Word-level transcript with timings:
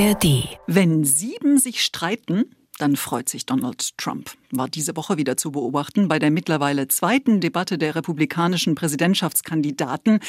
ARD. 0.00 0.48
Wenn 0.66 1.04
sieben 1.04 1.58
sich 1.58 1.84
streiten, 1.84 2.56
dann 2.78 2.96
freut 2.96 3.28
sich 3.28 3.44
Donald 3.44 3.98
Trump. 3.98 4.30
War 4.50 4.68
diese 4.68 4.96
Woche 4.96 5.18
wieder 5.18 5.36
zu 5.36 5.52
beobachten 5.52 6.08
bei 6.08 6.18
der 6.18 6.30
mittlerweile 6.30 6.88
zweiten 6.88 7.40
Debatte 7.40 7.76
der 7.76 7.94
republikanischen 7.94 8.74
Präsidentschaftskandidaten. 8.74 10.20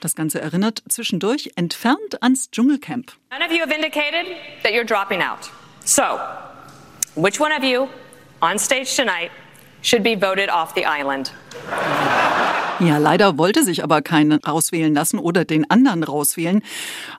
Das 0.00 0.14
Ganze 0.14 0.40
erinnert 0.40 0.82
zwischendurch 0.88 1.50
entfernt 1.56 2.22
ans 2.22 2.50
Dschungelcamp. 2.50 3.12
None 3.30 3.44
of 3.44 3.52
you 3.52 3.60
have 3.60 3.74
indicated 3.74 4.26
that 4.62 4.72
you're 4.72 4.86
dropping 4.86 5.20
out. 5.20 5.50
So, 5.84 6.18
which 7.14 7.38
one 7.38 7.52
of 7.54 7.62
you 7.62 7.88
on 8.40 8.58
stage 8.58 8.96
tonight 8.96 9.30
should 9.82 10.02
be 10.02 10.14
voted 10.14 10.48
off 10.48 10.72
the 10.74 10.86
island? 10.86 11.30
Ja, 12.80 12.96
leider 12.96 13.36
wollte 13.36 13.62
sich 13.62 13.84
aber 13.84 14.00
keinen 14.00 14.32
rauswählen 14.32 14.94
lassen 14.94 15.18
oder 15.18 15.44
den 15.44 15.70
anderen 15.70 16.02
rauswählen. 16.02 16.62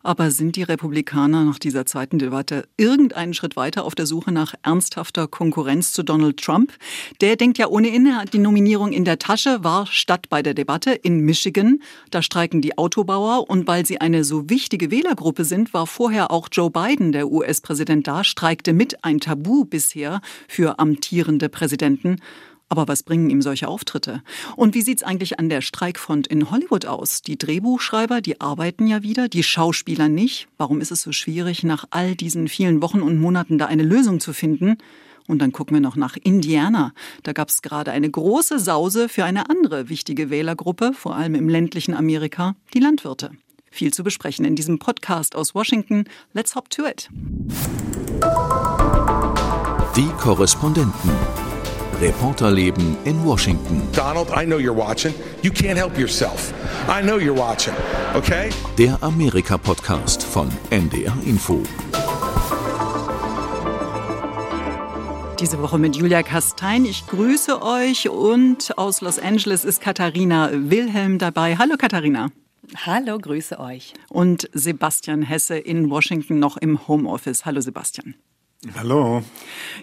Aber 0.02 0.32
sind 0.32 0.56
die 0.56 0.64
Republikaner 0.64 1.44
nach 1.44 1.60
dieser 1.60 1.86
zweiten 1.86 2.18
Debatte 2.18 2.68
irgendeinen 2.78 3.36
Schritt 3.36 3.56
weiter 3.56 3.86
auf 3.86 3.94
der 3.94 4.08
Suche 4.08 4.32
nach 4.32 4.56
ernsthafter 4.64 5.28
Konkurrenz 5.28 5.94
zu 5.94 6.02
Donald 6.02 6.38
Trump? 6.38 6.74
Der 7.22 7.36
denkt 7.36 7.60
ja 7.60 7.68
ohnehin, 7.68 8.08
er 8.08 8.18
hat 8.18 8.34
die 8.34 8.40
Nominierung 8.40 8.92
in 8.92 9.06
der 9.06 9.20
Tasche, 9.20 9.64
war 9.64 9.86
statt 9.86 10.30
bei 10.30 10.42
der 10.42 10.56
Debatte 10.56 10.94
in 10.94 11.20
Michigan. 11.20 11.80
Da 12.10 12.24
streiken 12.24 12.62
die 12.62 12.80
Autobauer 12.80 13.48
und 13.48 13.68
weil 13.68 13.86
sie 13.86 14.02
eine 14.02 14.24
so 14.24 14.50
wichtige 14.50 14.90
Wählergruppe 14.90 15.46
sind, 15.46 15.76
war 15.76 15.86
vorher 15.86 16.32
auch 16.32 16.48
Joe 16.52 16.72
Biden, 16.72 17.12
der 17.12 17.32
US-Präsident, 17.32 18.08
da, 18.08 18.24
streikte 18.24 18.74
mit 18.74 19.04
ein 19.04 19.20
Tabu 19.20 19.66
bisher 19.66 20.22
für 20.48 20.80
amtierende 20.80 21.50
Präsidenten. 21.50 22.18
Aber 22.72 22.88
was 22.88 23.04
bringen 23.04 23.30
ihm 23.30 23.42
solche 23.42 23.68
Auftritte? 23.68 24.24
Und 24.56 24.76
wie 24.76 24.82
sieht's 24.82 25.04
eigentlich 25.04 25.38
an 25.38 25.50
der 25.50 25.60
Streikfront 25.60 26.26
in 26.28 26.52
Hollywood 26.52 26.86
aus? 26.86 27.22
Die 27.22 27.38
Drehbuchschreiber, 27.38 28.22
die 28.22 28.40
arbeiten 28.40 28.88
ja 28.88 29.04
wieder, 29.04 29.28
die 29.28 29.44
Schauspieler 29.44 30.08
nicht. 30.08 30.48
Warum 30.58 30.80
ist 30.80 30.90
es 30.90 31.02
so 31.02 31.12
schwierig, 31.12 31.64
nach 31.64 31.84
all 31.90 32.16
diesen 32.16 32.48
vielen 32.48 32.82
Wochen 32.82 33.02
und 33.02 33.20
Monaten 33.20 33.58
da 33.58 33.66
eine 33.66 33.84
Lösung 33.84 34.22
zu 34.22 34.32
finden? 34.32 34.78
Und 35.28 35.40
dann 35.40 35.52
gucken 35.52 35.76
wir 35.76 35.82
noch 35.82 35.98
nach 35.98 36.16
Indiana. 36.16 36.94
Da 37.24 37.34
gab 37.34 37.50
es 37.50 37.62
gerade 37.62 37.92
eine 37.92 38.10
große 38.10 38.58
Sause 38.58 39.10
für 39.10 39.26
eine 39.26 39.50
andere 39.50 39.90
wichtige 39.90 40.30
Wählergruppe, 40.30 40.94
vor 40.94 41.14
allem 41.18 41.36
im 41.36 41.50
ländlichen 41.50 41.94
Amerika, 41.94 42.56
die 42.74 42.80
Landwirte. 42.80 43.32
Viel 43.70 43.92
zu 43.92 44.02
besprechen 44.02 44.46
in 44.46 44.56
diesem 44.56 44.80
Podcast 44.80 45.36
aus 45.36 45.54
Washington. 45.54 46.06
Let's 46.32 46.56
hop 46.56 46.70
to 46.70 46.86
it. 46.86 47.10
Die 49.98 50.08
Korrespondenten. 50.18 51.51
Reporterleben 52.02 52.98
in 53.06 53.24
Washington. 53.24 53.88
Donald, 53.94 54.30
I 54.36 54.44
know 54.44 54.58
you're 54.58 54.76
watching. 54.76 55.14
You 55.44 55.52
can't 55.52 55.78
help 55.78 56.00
yourself. 56.00 56.52
I 56.90 57.00
know 57.04 57.20
you're 57.20 57.38
watching, 57.38 57.76
okay? 58.16 58.50
Der 58.80 58.98
Amerika-Podcast 59.04 60.24
von 60.24 60.50
NDR 60.72 61.16
Info. 61.28 61.62
Diese 65.40 65.62
Woche 65.62 65.78
mit 65.78 65.96
Julia 65.96 66.24
Kastein. 66.24 66.86
Ich 66.86 67.06
grüße 67.06 67.62
euch 67.62 68.10
und 68.10 68.76
aus 68.80 69.02
Los 69.02 69.20
Angeles 69.20 69.64
ist 69.64 69.80
Katharina 69.80 70.50
Wilhelm 70.52 71.20
dabei. 71.20 71.56
Hallo 71.58 71.76
Katharina. 71.78 72.30
Hallo, 72.84 73.20
grüße 73.20 73.60
euch. 73.60 73.94
Und 74.10 74.50
Sebastian 74.54 75.22
Hesse 75.22 75.58
in 75.58 75.92
Washington 75.92 76.40
noch 76.40 76.58
im 76.58 76.88
Homeoffice. 76.88 77.46
Hallo 77.46 77.62
Sebastian. 77.62 78.16
Hallo. 78.76 79.24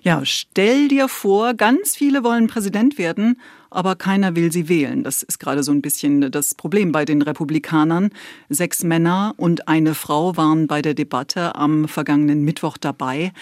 Ja, 0.02 0.24
stell 0.24 0.86
dir 0.86 1.08
vor, 1.08 1.54
ganz 1.54 1.96
viele 1.96 2.22
wollen 2.22 2.46
Präsident 2.46 2.96
werden, 2.96 3.40
aber 3.70 3.96
keiner 3.96 4.36
will 4.36 4.52
sie 4.52 4.68
wählen. 4.68 5.02
Das 5.02 5.24
ist 5.24 5.40
gerade 5.40 5.64
so 5.64 5.72
ein 5.72 5.82
bisschen 5.82 6.30
das 6.30 6.54
Problem 6.54 6.92
bei 6.92 7.04
den 7.04 7.20
Republikanern. 7.20 8.10
Sechs 8.48 8.84
Männer 8.84 9.34
und 9.36 9.66
eine 9.66 9.96
Frau 9.96 10.36
waren 10.36 10.68
bei 10.68 10.80
der 10.80 10.94
Debatte 10.94 11.56
am 11.56 11.88
vergangenen 11.88 12.44
Mittwoch 12.44 12.78
dabei. 12.78 13.32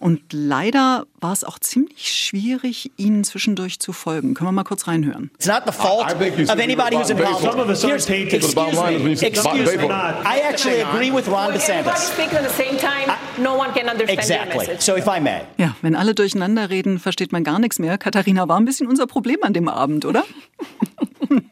Und 0.00 0.32
leider 0.32 1.04
war 1.20 1.32
es 1.34 1.44
auch 1.44 1.58
ziemlich 1.58 2.08
schwierig, 2.10 2.90
ihnen 2.96 3.22
zwischendurch 3.22 3.80
zu 3.80 3.92
folgen. 3.92 4.32
Können 4.32 4.48
wir 4.48 4.52
mal 4.52 4.64
kurz 4.64 4.88
reinhören? 4.88 5.30
It's 5.36 5.46
not 5.46 5.62
the 5.66 5.72
fault 5.72 6.06
of 6.10 6.20
anybody 6.58 6.96
who's 6.96 7.10
in 7.10 7.18
politics. 7.18 7.42
Some 7.42 7.60
of 7.62 7.68
us 7.68 7.84
aren't 7.84 8.06
paid 8.06 8.30
to 8.30 8.36
excuse 8.36 8.74
me, 8.74 9.12
excuse 9.12 9.76
me. 9.76 9.84
I 10.24 10.40
actually 10.48 10.82
agree 10.82 11.12
with 11.12 11.28
Ron 11.28 11.52
DeSantis. 11.52 12.12
speaks 12.14 12.32
at 12.34 12.42
the 12.48 12.54
same 12.62 12.78
time, 12.78 13.12
no 13.42 13.54
one 13.58 13.72
can 13.74 13.90
understand 13.90 14.08
your 14.08 14.18
Exactly. 14.18 14.58
message. 14.58 14.80
So 14.80 14.96
if 14.96 15.06
I 15.06 15.20
may. 15.20 15.42
Ja, 15.58 15.76
wenn 15.82 15.94
alle 15.94 16.14
durcheinander 16.14 16.70
reden, 16.70 16.98
versteht 16.98 17.30
man 17.32 17.44
gar 17.44 17.58
nichts 17.58 17.78
mehr. 17.78 17.98
Katharina 17.98 18.48
war 18.48 18.58
ein 18.58 18.64
bisschen 18.64 18.86
unser 18.88 19.06
Problem 19.06 19.40
an 19.42 19.52
dem 19.52 19.68
Abend, 19.68 20.06
oder? 20.06 20.24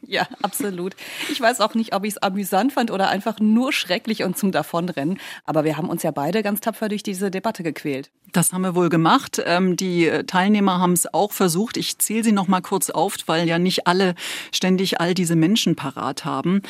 Ja, 0.07 0.27
absolut. 0.41 0.95
Ich 1.31 1.39
weiß 1.39 1.61
auch 1.61 1.73
nicht, 1.75 1.93
ob 1.95 2.03
ich 2.03 2.13
es 2.15 2.17
amüsant 2.17 2.73
fand 2.73 2.89
oder 2.91 3.09
einfach 3.09 3.39
nur 3.39 3.71
schrecklich 3.71 4.23
und 4.23 4.37
zum 4.37 4.51
Davonrennen. 4.51 5.19
Aber 5.45 5.63
wir 5.63 5.77
haben 5.77 5.87
uns 5.87 6.01
ja 6.03 6.09
beide 6.11 6.41
ganz 6.43 6.59
tapfer 6.61 6.89
durch 6.89 7.03
diese 7.03 7.29
Debatte 7.31 7.61
gequält. 7.63 8.09
Das 8.31 8.53
haben 8.53 8.61
wir 8.61 8.75
wohl 8.75 8.89
gemacht. 8.89 9.41
Ähm, 9.45 9.75
Die 9.75 10.07
äh, 10.07 10.23
Teilnehmer 10.23 10.79
haben 10.79 10.93
es 10.93 11.11
auch 11.13 11.31
versucht. 11.31 11.77
Ich 11.77 11.97
zähle 11.97 12.23
sie 12.23 12.31
noch 12.31 12.47
mal 12.47 12.61
kurz 12.61 12.89
auf, 12.89 13.15
weil 13.25 13.47
ja 13.47 13.57
nicht 13.57 13.87
alle 13.87 14.15
ständig 14.51 14.99
all 15.01 15.13
diese 15.13 15.35
Menschen 15.35 15.75
parat 15.75 16.25
haben. 16.25 16.61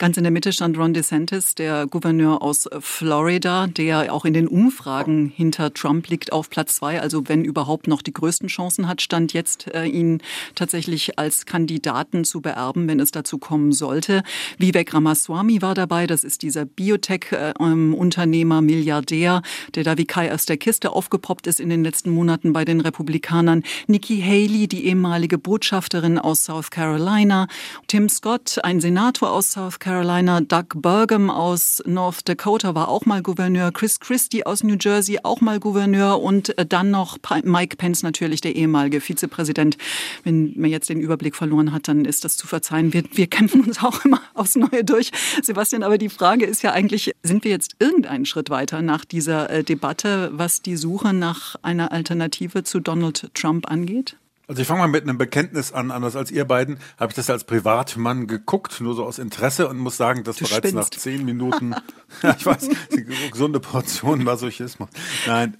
Ganz 0.00 0.16
in 0.16 0.22
der 0.22 0.30
Mitte 0.30 0.52
stand 0.52 0.78
Ron 0.78 0.94
DeSantis, 0.94 1.56
der 1.56 1.88
Gouverneur 1.88 2.40
aus 2.40 2.68
Florida, 2.78 3.66
der 3.66 4.14
auch 4.14 4.24
in 4.24 4.32
den 4.32 4.46
Umfragen 4.46 5.32
hinter 5.34 5.74
Trump 5.74 6.06
liegt 6.06 6.32
auf 6.32 6.50
Platz 6.50 6.76
zwei. 6.76 7.00
Also 7.00 7.28
wenn 7.28 7.44
überhaupt 7.44 7.88
noch 7.88 8.00
die 8.00 8.12
größten 8.12 8.46
Chancen 8.46 8.86
hat, 8.86 9.02
stand 9.02 9.32
jetzt 9.32 9.66
äh, 9.74 9.86
ihn 9.86 10.22
tatsächlich 10.54 11.18
als 11.18 11.46
Kandidaten 11.46 12.24
zu 12.24 12.40
beerben, 12.40 12.86
wenn 12.86 13.00
es 13.00 13.10
dazu 13.10 13.38
kommen 13.38 13.72
sollte. 13.72 14.22
Vivek 14.56 14.94
Ramaswamy 14.94 15.62
war 15.62 15.74
dabei. 15.74 16.06
Das 16.06 16.22
ist 16.22 16.42
dieser 16.42 16.64
Biotech-Unternehmer, 16.64 18.62
Milliardär, 18.62 19.42
der 19.74 19.82
da 19.82 19.98
wie 19.98 20.06
Kai 20.06 20.32
aus 20.32 20.46
der 20.46 20.58
Kiste 20.58 20.94
aufgepoppt 21.08 21.46
ist 21.46 21.58
in 21.58 21.70
den 21.70 21.82
letzten 21.82 22.10
Monaten 22.10 22.52
bei 22.52 22.66
den 22.66 22.82
Republikanern. 22.82 23.62
Nikki 23.86 24.20
Haley, 24.20 24.68
die 24.68 24.84
ehemalige 24.86 25.38
Botschafterin 25.38 26.18
aus 26.18 26.44
South 26.44 26.70
Carolina. 26.70 27.48
Tim 27.86 28.10
Scott, 28.10 28.58
ein 28.62 28.80
Senator 28.80 29.32
aus 29.32 29.52
South 29.52 29.78
Carolina. 29.78 30.42
Doug 30.42 30.66
Burgum 30.74 31.30
aus 31.30 31.82
North 31.86 32.28
Dakota 32.28 32.74
war 32.74 32.88
auch 32.88 33.06
mal 33.06 33.22
Gouverneur. 33.22 33.72
Chris 33.72 34.00
Christie 34.00 34.44
aus 34.44 34.62
New 34.62 34.76
Jersey 34.78 35.20
auch 35.22 35.40
mal 35.40 35.58
Gouverneur. 35.58 36.20
Und 36.20 36.58
äh, 36.58 36.66
dann 36.66 36.90
noch 36.90 37.16
Mike 37.42 37.76
Pence 37.76 38.02
natürlich, 38.02 38.42
der 38.42 38.54
ehemalige 38.54 39.00
Vizepräsident. 39.00 39.78
Wenn 40.24 40.52
man 40.56 40.68
jetzt 40.68 40.90
den 40.90 41.00
Überblick 41.00 41.36
verloren 41.36 41.72
hat, 41.72 41.88
dann 41.88 42.04
ist 42.04 42.26
das 42.26 42.36
zu 42.36 42.46
verzeihen. 42.46 42.92
Wir, 42.92 43.04
wir 43.12 43.28
kämpfen 43.28 43.62
uns 43.62 43.82
auch 43.82 44.04
immer 44.04 44.20
aufs 44.34 44.56
Neue 44.56 44.84
durch. 44.84 45.10
Sebastian, 45.42 45.82
aber 45.82 45.96
die 45.96 46.10
Frage 46.10 46.44
ist 46.44 46.62
ja 46.62 46.72
eigentlich, 46.72 47.12
sind 47.22 47.44
wir 47.44 47.50
jetzt 47.50 47.76
irgendeinen 47.78 48.26
Schritt 48.26 48.50
weiter 48.50 48.82
nach 48.82 49.06
dieser 49.06 49.48
äh, 49.48 49.64
Debatte, 49.64 50.30
was 50.34 50.60
die 50.60 50.76
Suche 50.76 50.97
nach 51.04 51.56
einer 51.62 51.92
Alternative 51.92 52.64
zu 52.64 52.80
Donald 52.80 53.30
Trump 53.34 53.70
angeht? 53.70 54.16
Also 54.48 54.62
ich 54.62 54.68
fange 54.68 54.80
mal 54.80 54.88
mit 54.88 55.02
einem 55.02 55.18
Bekenntnis 55.18 55.72
an. 55.72 55.90
Anders 55.90 56.16
als 56.16 56.30
ihr 56.30 56.46
beiden 56.46 56.78
habe 56.98 57.10
ich 57.10 57.16
das 57.16 57.28
als 57.28 57.44
Privatmann 57.44 58.26
geguckt, 58.26 58.80
nur 58.80 58.94
so 58.94 59.04
aus 59.04 59.18
Interesse 59.18 59.68
und 59.68 59.76
muss 59.78 59.98
sagen, 59.98 60.24
dass 60.24 60.36
Du 60.36 60.44
bereits 60.44 60.56
spinnst. 60.68 60.74
nach 60.74 60.88
zehn 60.90 61.24
Minuten, 61.26 61.74
ja, 62.22 62.34
ich 62.38 62.46
weiß, 62.46 62.66
die 62.90 63.04
gesunde 63.30 63.60
Portion 63.60 64.24
Masochismus. 64.24 64.88
Nein, 65.26 65.58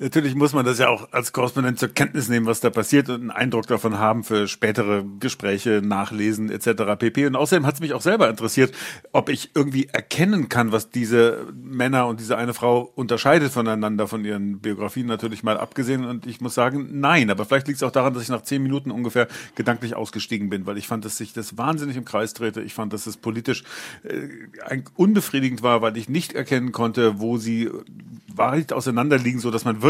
natürlich 0.00 0.34
muss 0.34 0.54
man 0.54 0.64
das 0.64 0.78
ja 0.78 0.88
auch 0.88 1.12
als 1.12 1.32
Korrespondent 1.32 1.78
zur 1.78 1.90
Kenntnis 1.90 2.28
nehmen, 2.28 2.46
was 2.46 2.60
da 2.60 2.70
passiert 2.70 3.08
und 3.10 3.20
einen 3.20 3.30
Eindruck 3.30 3.66
davon 3.66 3.98
haben 3.98 4.24
für 4.24 4.48
spätere 4.48 5.04
Gespräche, 5.20 5.82
Nachlesen 5.84 6.50
etc. 6.50 6.98
pp. 6.98 7.26
Und 7.26 7.36
außerdem 7.36 7.66
hat 7.66 7.74
es 7.74 7.80
mich 7.80 7.92
auch 7.92 8.00
selber 8.00 8.28
interessiert, 8.28 8.74
ob 9.12 9.28
ich 9.28 9.50
irgendwie 9.54 9.88
erkennen 9.88 10.48
kann, 10.48 10.72
was 10.72 10.90
diese 10.90 11.46
Männer 11.54 12.06
und 12.06 12.18
diese 12.18 12.38
eine 12.38 12.54
Frau 12.54 12.90
unterscheidet 12.94 13.52
voneinander, 13.52 14.08
von 14.08 14.24
ihren 14.24 14.60
Biografien 14.60 15.06
natürlich 15.06 15.42
mal 15.42 15.58
abgesehen. 15.58 16.04
Und 16.06 16.26
ich 16.26 16.40
muss 16.40 16.54
sagen, 16.54 16.88
nein. 16.92 17.30
Aber 17.30 17.44
vielleicht 17.44 17.68
liegt 17.68 17.76
es 17.76 17.82
auch 17.82 17.92
daran, 17.92 18.14
dass 18.14 18.22
ich 18.22 18.30
nach 18.30 18.42
zehn 18.42 18.62
Minuten 18.62 18.90
ungefähr 18.90 19.28
gedanklich 19.54 19.94
ausgestiegen 19.94 20.48
bin, 20.48 20.64
weil 20.66 20.78
ich 20.78 20.88
fand, 20.88 21.04
dass 21.04 21.18
sich 21.18 21.34
das 21.34 21.58
wahnsinnig 21.58 21.96
im 21.96 22.06
Kreis 22.06 22.32
drehte. 22.32 22.62
Ich 22.62 22.72
fand, 22.72 22.94
dass 22.94 23.06
es 23.06 23.18
politisch 23.18 23.64
äh, 24.04 24.80
unbefriedigend 24.96 25.62
war, 25.62 25.82
weil 25.82 25.98
ich 25.98 26.08
nicht 26.08 26.32
erkennen 26.32 26.72
konnte, 26.72 27.20
wo 27.20 27.36
sie 27.36 27.68
weit 28.34 28.72
auseinanderliegen, 28.72 29.40
so 29.40 29.50
dass 29.50 29.64
man 29.64 29.82
wirklich 29.82 29.89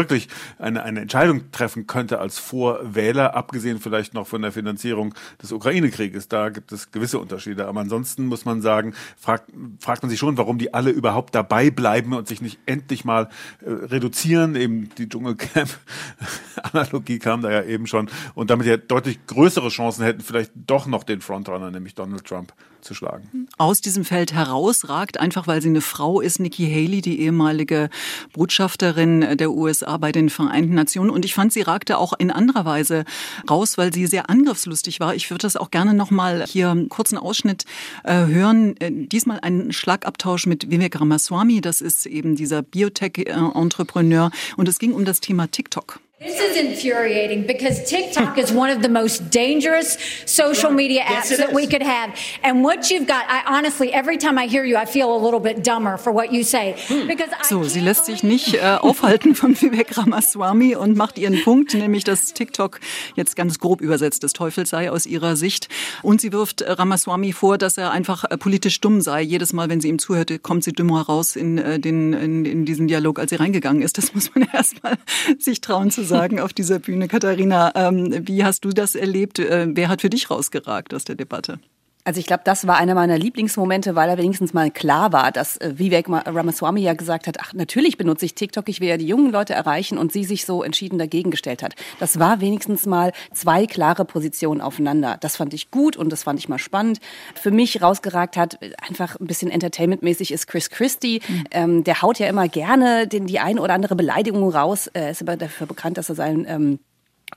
eine, 0.57 0.83
eine 0.83 1.01
Entscheidung 1.01 1.51
treffen 1.51 1.85
könnte 1.87 2.19
als 2.19 2.39
Vorwähler, 2.39 3.35
abgesehen 3.35 3.79
vielleicht 3.79 4.13
noch 4.13 4.27
von 4.27 4.41
der 4.41 4.51
Finanzierung 4.51 5.13
des 5.41 5.51
Ukraine-Krieges. 5.51 6.27
Da 6.27 6.49
gibt 6.49 6.71
es 6.71 6.91
gewisse 6.91 7.19
Unterschiede. 7.19 7.67
Aber 7.67 7.81
ansonsten 7.81 8.25
muss 8.25 8.45
man 8.45 8.61
sagen, 8.61 8.93
fragt, 9.17 9.51
fragt 9.79 10.03
man 10.03 10.09
sich 10.09 10.19
schon, 10.19 10.37
warum 10.37 10.57
die 10.57 10.73
alle 10.73 10.89
überhaupt 10.89 11.35
dabei 11.35 11.69
bleiben 11.69 12.13
und 12.13 12.27
sich 12.27 12.41
nicht 12.41 12.59
endlich 12.65 13.05
mal 13.05 13.29
äh, 13.63 13.69
reduzieren. 13.69 14.55
Eben 14.55 14.89
die 14.97 15.07
Dschungelcamp-Analogie 15.07 17.19
kam 17.19 17.41
da 17.41 17.51
ja 17.51 17.63
eben 17.63 17.85
schon. 17.87 18.09
Und 18.33 18.49
damit 18.49 18.67
ja 18.67 18.77
deutlich 18.77 19.25
größere 19.27 19.69
Chancen 19.69 20.03
hätten, 20.03 20.21
vielleicht 20.21 20.51
doch 20.55 20.87
noch 20.87 21.03
den 21.03 21.21
Frontrunner, 21.21 21.71
nämlich 21.71 21.95
Donald 21.95 22.25
Trump, 22.25 22.53
zu 22.81 22.93
schlagen. 22.95 23.47
aus 23.59 23.79
diesem 23.79 24.03
Feld 24.03 24.33
herausragt, 24.33 25.19
einfach 25.19 25.45
weil 25.45 25.61
sie 25.61 25.69
eine 25.69 25.81
Frau 25.81 26.19
ist, 26.19 26.39
Nikki 26.39 26.65
Haley, 26.65 27.01
die 27.01 27.21
ehemalige 27.21 27.91
Botschafterin 28.33 29.37
der 29.37 29.51
der 29.51 29.90
USA 29.91 29.97
bei 29.97 30.11
den 30.11 30.29
Vereinten 30.29 30.73
Nationen. 30.73 31.09
Und 31.09 31.25
ich 31.25 31.33
fand, 31.33 31.53
sie 31.53 31.61
ragte 31.61 31.97
auch 31.97 32.13
in 32.17 32.31
anderer 32.31 32.65
Weise 32.65 33.05
raus, 33.49 33.77
weil 33.77 33.93
sie 33.93 34.07
sehr 34.07 34.29
angriffslustig 34.29 34.99
war. 34.99 35.15
Ich 35.15 35.29
würde 35.29 35.43
das 35.43 35.55
auch 35.55 35.71
gerne 35.71 35.93
nochmal 35.93 36.45
hier 36.47 36.69
einen 36.71 36.89
kurzen 36.89 37.17
Ausschnitt 37.17 37.65
äh, 38.03 38.25
hören. 38.25 38.75
Äh, 38.79 38.91
diesmal 38.91 39.39
einen 39.41 39.73
Schlagabtausch 39.73 40.47
mit 40.47 40.69
Vivek 40.69 40.99
Ramaswamy. 40.99 41.61
Das 41.61 41.81
ist 41.81 42.05
eben 42.05 42.35
dieser 42.35 42.61
Biotech-Entrepreneur. 42.61 44.31
Und 44.57 44.67
es 44.67 44.79
ging 44.79 44.93
um 44.93 45.05
das 45.05 45.19
Thema 45.19 45.49
TikTok. 45.49 45.99
This 46.23 46.39
is 46.39 46.55
infuriating 46.55 47.47
because 47.47 47.83
TikTok 47.89 48.37
is 48.37 48.53
one 48.53 48.69
of 48.69 48.83
the 48.83 48.89
most 48.89 49.31
dangerous 49.31 49.97
social 50.27 50.69
media 50.69 51.01
apps 51.01 51.31
yes, 51.31 51.37
that 51.37 51.51
we 51.51 51.65
could 51.65 51.81
have. 51.81 52.15
And 52.43 52.63
what 52.63 52.91
you've 52.91 53.07
got, 53.07 53.25
I 53.27 53.41
honestly, 53.57 53.91
every 53.91 54.19
time 54.19 54.37
I 54.37 54.45
hear 54.45 54.63
you, 54.63 54.77
I 54.77 54.85
feel 54.85 55.11
a 55.11 55.17
little 55.17 55.39
bit 55.39 55.63
dumber 55.63 55.97
for 55.97 56.11
what 56.11 56.31
you 56.31 56.43
say. 56.43 56.75
Hmm. 56.87 57.07
Because 57.07 57.31
so, 57.49 57.63
sie 57.63 57.79
lässt 57.79 58.05
sich 58.05 58.21
nicht 58.21 58.53
äh, 58.53 58.77
aufhalten 58.79 59.33
von 59.33 59.59
Vivek 59.59 59.97
Ramaswamy 59.97 60.75
und 60.75 60.95
macht 60.95 61.17
ihren 61.17 61.41
Punkt, 61.41 61.73
nämlich 61.73 62.03
dass 62.03 62.33
TikTok 62.33 62.79
jetzt 63.15 63.35
ganz 63.35 63.57
grob 63.57 63.81
übersetzt 63.81 64.21
des 64.21 64.33
Teufels 64.33 64.69
sei 64.69 64.91
aus 64.91 65.07
ihrer 65.07 65.35
Sicht. 65.35 65.69
Und 66.03 66.21
sie 66.21 66.31
wirft 66.31 66.61
äh, 66.61 66.71
Ramaswamy 66.71 67.33
vor, 67.33 67.57
dass 67.57 67.79
er 67.79 67.89
einfach 67.89 68.25
äh, 68.25 68.37
politisch 68.37 68.79
dumm 68.79 69.01
sei. 69.01 69.23
Jedes 69.23 69.53
Mal, 69.53 69.69
wenn 69.69 69.81
sie 69.81 69.89
ihm 69.89 69.97
zuhörte, 69.97 70.37
kommt 70.37 70.65
sie 70.65 70.71
dümmer 70.71 71.01
raus 71.01 71.35
in, 71.35 71.57
äh, 71.57 71.79
den, 71.79 72.13
in, 72.13 72.45
in 72.45 72.65
diesen 72.65 72.87
Dialog, 72.87 73.17
als 73.17 73.31
sie 73.31 73.37
reingegangen 73.37 73.81
ist. 73.81 73.97
Das 73.97 74.13
muss 74.13 74.29
man 74.35 74.47
erstmal 74.53 74.99
sich 75.39 75.61
trauen 75.61 75.89
zu 75.89 76.03
sagen 76.03 76.10
sagen 76.11 76.39
auf 76.39 76.53
dieser 76.53 76.79
Bühne. 76.79 77.07
Katharina, 77.07 77.71
ähm, 77.75 78.27
wie 78.27 78.43
hast 78.43 78.65
du 78.65 78.69
das 78.69 78.95
erlebt? 78.95 79.39
Äh, 79.39 79.67
wer 79.69 79.89
hat 79.89 80.01
für 80.01 80.09
dich 80.09 80.29
rausgeragt 80.29 80.93
aus 80.93 81.05
der 81.05 81.15
Debatte? 81.15 81.59
Also 82.03 82.19
ich 82.19 82.25
glaube, 82.25 82.41
das 82.45 82.67
war 82.67 82.77
einer 82.77 82.95
meiner 82.95 83.17
Lieblingsmomente, 83.17 83.95
weil 83.95 84.09
er 84.09 84.17
wenigstens 84.17 84.53
mal 84.53 84.71
klar 84.71 85.13
war, 85.13 85.31
dass 85.31 85.57
äh, 85.57 85.77
Vivek 85.77 86.07
Ramaswamy 86.09 86.81
ja 86.81 86.93
gesagt 86.93 87.27
hat, 87.27 87.37
ach 87.39 87.53
natürlich 87.53 87.97
benutze 87.97 88.25
ich 88.25 88.35
TikTok, 88.35 88.67
ich 88.69 88.81
will 88.81 88.87
ja 88.87 88.97
die 88.97 89.07
jungen 89.07 89.31
Leute 89.31 89.53
erreichen 89.53 89.97
und 89.97 90.11
sie 90.11 90.23
sich 90.23 90.45
so 90.45 90.63
entschieden 90.63 90.97
dagegen 90.97 91.31
gestellt 91.31 91.63
hat. 91.63 91.75
Das 91.99 92.19
war 92.19 92.41
wenigstens 92.41 92.85
mal 92.85 93.11
zwei 93.33 93.65
klare 93.67 94.05
Positionen 94.05 94.61
aufeinander. 94.61 95.17
Das 95.19 95.37
fand 95.37 95.53
ich 95.53 95.71
gut 95.71 95.95
und 95.95 96.11
das 96.11 96.23
fand 96.23 96.39
ich 96.39 96.49
mal 96.49 96.59
spannend. 96.59 96.99
Für 97.35 97.51
mich 97.51 97.81
rausgeragt 97.81 98.37
hat, 98.37 98.59
einfach 98.87 99.19
ein 99.19 99.27
bisschen 99.27 99.51
entertainmentmäßig 99.51 100.31
ist 100.31 100.47
Chris 100.47 100.69
Christie. 100.69 101.21
Mhm. 101.27 101.43
Ähm, 101.51 101.83
der 101.83 102.01
haut 102.01 102.19
ja 102.19 102.27
immer 102.27 102.47
gerne 102.47 103.07
den, 103.07 103.27
die 103.27 103.39
ein 103.39 103.59
oder 103.59 103.73
andere 103.73 103.95
Beleidigung 103.95 104.49
raus. 104.49 104.87
Er 104.87 105.11
ist 105.11 105.21
aber 105.21 105.37
dafür 105.37 105.67
bekannt, 105.67 105.97
dass 105.97 106.09
er 106.09 106.15
seinen 106.15 106.45
ähm, 106.47 106.79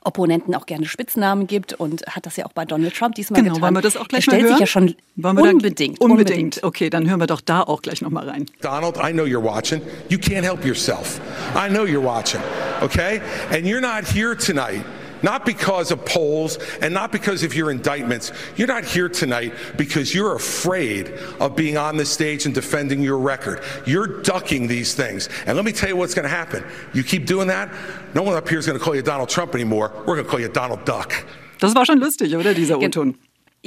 Opponenten 0.03 0.53
auch 0.55 0.65
gerne 0.65 0.85
Spitznamen 0.85 1.47
gibt 1.47 1.73
und 1.73 2.05
hat 2.07 2.25
das 2.25 2.37
ja 2.37 2.45
auch 2.45 2.53
bei 2.53 2.65
Donald 2.65 2.95
Trump 2.95 3.15
diesmal 3.15 3.41
genau, 3.41 3.55
getan. 3.55 3.63
Wollen 3.63 3.75
wir 3.75 3.81
das 3.81 3.97
auch 3.97 4.07
gleich 4.07 4.27
er 4.27 4.33
mal 4.33 4.39
stellt 4.39 4.43
hören? 4.43 4.53
sich 4.53 4.59
ja 4.59 4.67
schon 4.67 4.95
unbedingt, 5.15 5.53
unbedingt, 5.53 6.01
unbedingt. 6.01 6.63
Okay, 6.63 6.89
dann 6.89 7.09
hören 7.09 7.19
wir 7.19 7.27
doch 7.27 7.41
da 7.41 7.61
auch 7.61 7.81
gleich 7.81 8.01
noch 8.01 8.11
mal 8.11 8.27
rein. 8.27 8.45
Donald, 8.61 8.97
I 8.97 9.11
know 9.11 9.23
you're 9.23 9.43
watching. 9.43 9.81
You 10.09 10.17
can't 10.17 10.43
help 10.43 10.65
yourself. 10.65 11.19
I 11.55 11.69
know 11.69 11.85
you're 11.85 12.03
watching. 12.03 12.41
Okay? 12.81 13.21
And 13.51 13.65
you're 13.65 13.81
not 13.81 14.05
here 14.05 14.35
tonight 14.35 14.83
not 15.25 15.45
because 15.45 15.91
of 15.91 16.05
polls 16.05 16.59
and 16.81 16.93
not 16.93 17.11
because 17.11 17.43
of 17.43 17.53
your 17.53 17.71
indictments. 17.71 18.31
You're 18.55 18.67
not 18.67 18.85
here 18.85 19.09
tonight 19.09 19.53
because 19.75 20.13
you're 20.13 20.35
afraid 20.35 21.11
of 21.39 21.55
being 21.55 21.77
on 21.77 21.97
the 21.97 22.05
stage 22.05 22.45
and 22.45 22.53
defending 22.53 23.01
your 23.01 23.17
record. 23.17 23.61
You're 23.85 24.21
ducking 24.21 24.67
these 24.67 24.93
things. 24.93 25.27
And 25.47 25.57
let 25.57 25.65
me 25.65 25.71
tell 25.71 25.89
you 25.89 25.97
what's 25.97 26.13
going 26.13 26.29
to 26.29 26.35
happen. 26.43 26.63
You 26.93 27.03
keep 27.03 27.25
doing 27.25 27.47
that, 27.47 27.69
no 28.13 28.21
one 28.21 28.35
up 28.35 28.47
here 28.47 28.59
is 28.59 28.67
going 28.67 28.77
to 28.77 28.83
call 28.83 28.95
you 28.95 29.01
Donald 29.01 29.29
Trump 29.29 29.55
anymore. 29.55 29.91
We're 30.05 30.15
going 30.15 30.25
to 30.25 30.29
call 30.29 30.39
you 30.39 30.47
Donald 30.47 30.85
Duck. 30.85 31.11
Das 31.59 31.73
war 31.73 31.85
schon 31.85 31.99
lustig, 31.99 32.35
oder, 32.35 32.53
dieser 32.53 32.77
O-Ton? 32.77 33.15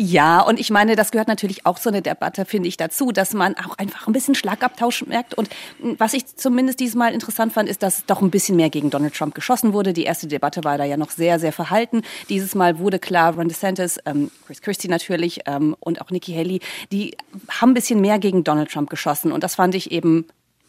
Ja, 0.01 0.43
und 0.43 0.61
ich 0.61 0.71
meine, 0.71 0.95
das 0.95 1.11
gehört 1.11 1.27
natürlich 1.27 1.67
auch 1.67 1.77
so 1.77 1.91
eine 1.91 2.03
Debatte, 2.03 2.45
finde 2.45 2.69
ich, 2.69 2.77
dazu, 2.77 3.11
dass 3.11 3.35
man 3.35 3.57
auch 3.57 3.77
einfach 3.79 4.07
ein 4.07 4.13
bisschen 4.13 4.37
Schlagabtausch 4.37 5.05
merkt. 5.07 5.35
Und 5.35 5.49
was 5.81 6.15
ich 6.15 6.37
zumindest 6.37 6.79
diesmal 6.79 7.13
interessant 7.13 7.53
fand, 7.53 7.69
ist, 7.69 7.83
dass 7.83 8.07
doch 8.07 8.23
ein 8.23 8.31
bisschen 8.31 8.55
mehr 8.55 8.71
gegen 8.71 8.91
Donald 8.91 9.17
Trump 9.17 9.35
geschossen 9.35 9.73
wurde. 9.73 9.93
Die 9.93 10.05
erste 10.05 10.29
Debatte 10.29 10.63
war 10.63 10.79
da 10.79 10.85
ja 10.85 10.97
noch 10.97 11.11
sehr, 11.11 11.41
sehr 11.41 11.53
verhalten. 11.53 12.03
Dieses 12.29 12.55
Mal 12.55 12.79
wurde 12.79 13.01
klar, 13.01 13.35
Ron 13.35 13.49
DeSantis, 13.49 13.99
ähm, 14.07 14.31
Chris 14.47 14.63
Christie 14.63 14.87
natürlich 14.87 15.41
ähm, 15.47 15.75
und 15.81 16.01
auch 16.01 16.13
Nikki 16.13 16.33
Haley, 16.33 16.61
die 16.93 17.17
haben 17.49 17.73
ein 17.73 17.75
bisschen 17.75 18.01
mehr 18.01 18.21
gegen 18.21 18.45
Donald 18.45 18.71
Trump 18.71 18.91
geschossen. 18.91 19.33
Und 19.33 19.43
das 19.43 19.57
fand 19.57 19.75
ich 19.75 19.91
eben 19.91 20.27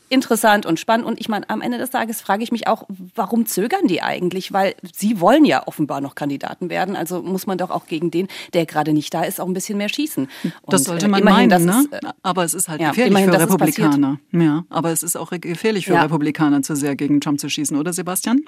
interessant 0.09 0.65
und 0.65 0.79
spannend. 0.79 1.05
Und 1.05 1.19
ich 1.19 1.29
meine, 1.29 1.49
am 1.49 1.61
Ende 1.61 1.77
des 1.77 1.89
Tages 1.89 2.21
frage 2.21 2.43
ich 2.43 2.51
mich 2.51 2.67
auch, 2.67 2.83
warum 3.15 3.45
zögern 3.45 3.87
die 3.87 4.01
eigentlich? 4.01 4.51
Weil 4.51 4.75
sie 4.93 5.19
wollen 5.19 5.45
ja 5.45 5.67
offenbar 5.67 6.01
noch 6.01 6.15
Kandidaten 6.15 6.69
werden. 6.69 6.95
Also 6.95 7.21
muss 7.21 7.47
man 7.47 7.57
doch 7.57 7.69
auch 7.69 7.85
gegen 7.85 8.11
den, 8.11 8.27
der 8.53 8.65
gerade 8.65 8.93
nicht 8.93 9.13
da 9.13 9.23
ist, 9.23 9.39
auch 9.39 9.47
ein 9.47 9.53
bisschen 9.53 9.77
mehr 9.77 9.89
schießen. 9.89 10.27
Und 10.43 10.53
das 10.73 10.83
sollte 10.83 11.07
man 11.07 11.21
immerhin, 11.21 11.49
meinen, 11.49 11.65
ne? 11.65 11.85
Ist, 11.91 12.13
aber 12.23 12.43
es 12.43 12.53
ist 12.53 12.69
halt 12.69 12.81
ja, 12.81 12.89
gefährlich 12.89 13.11
immerhin, 13.11 13.31
für 13.31 13.39
Republikaner. 13.39 14.19
Ja, 14.31 14.65
aber 14.69 14.91
es 14.91 15.03
ist 15.03 15.15
auch 15.15 15.31
gefährlich 15.31 15.85
für 15.85 15.93
ja. 15.93 16.03
Republikaner, 16.03 16.61
zu 16.61 16.75
sehr 16.75 16.95
gegen 16.95 17.21
Trump 17.21 17.39
zu 17.39 17.49
schießen, 17.49 17.77
oder 17.77 17.93
Sebastian? 17.93 18.41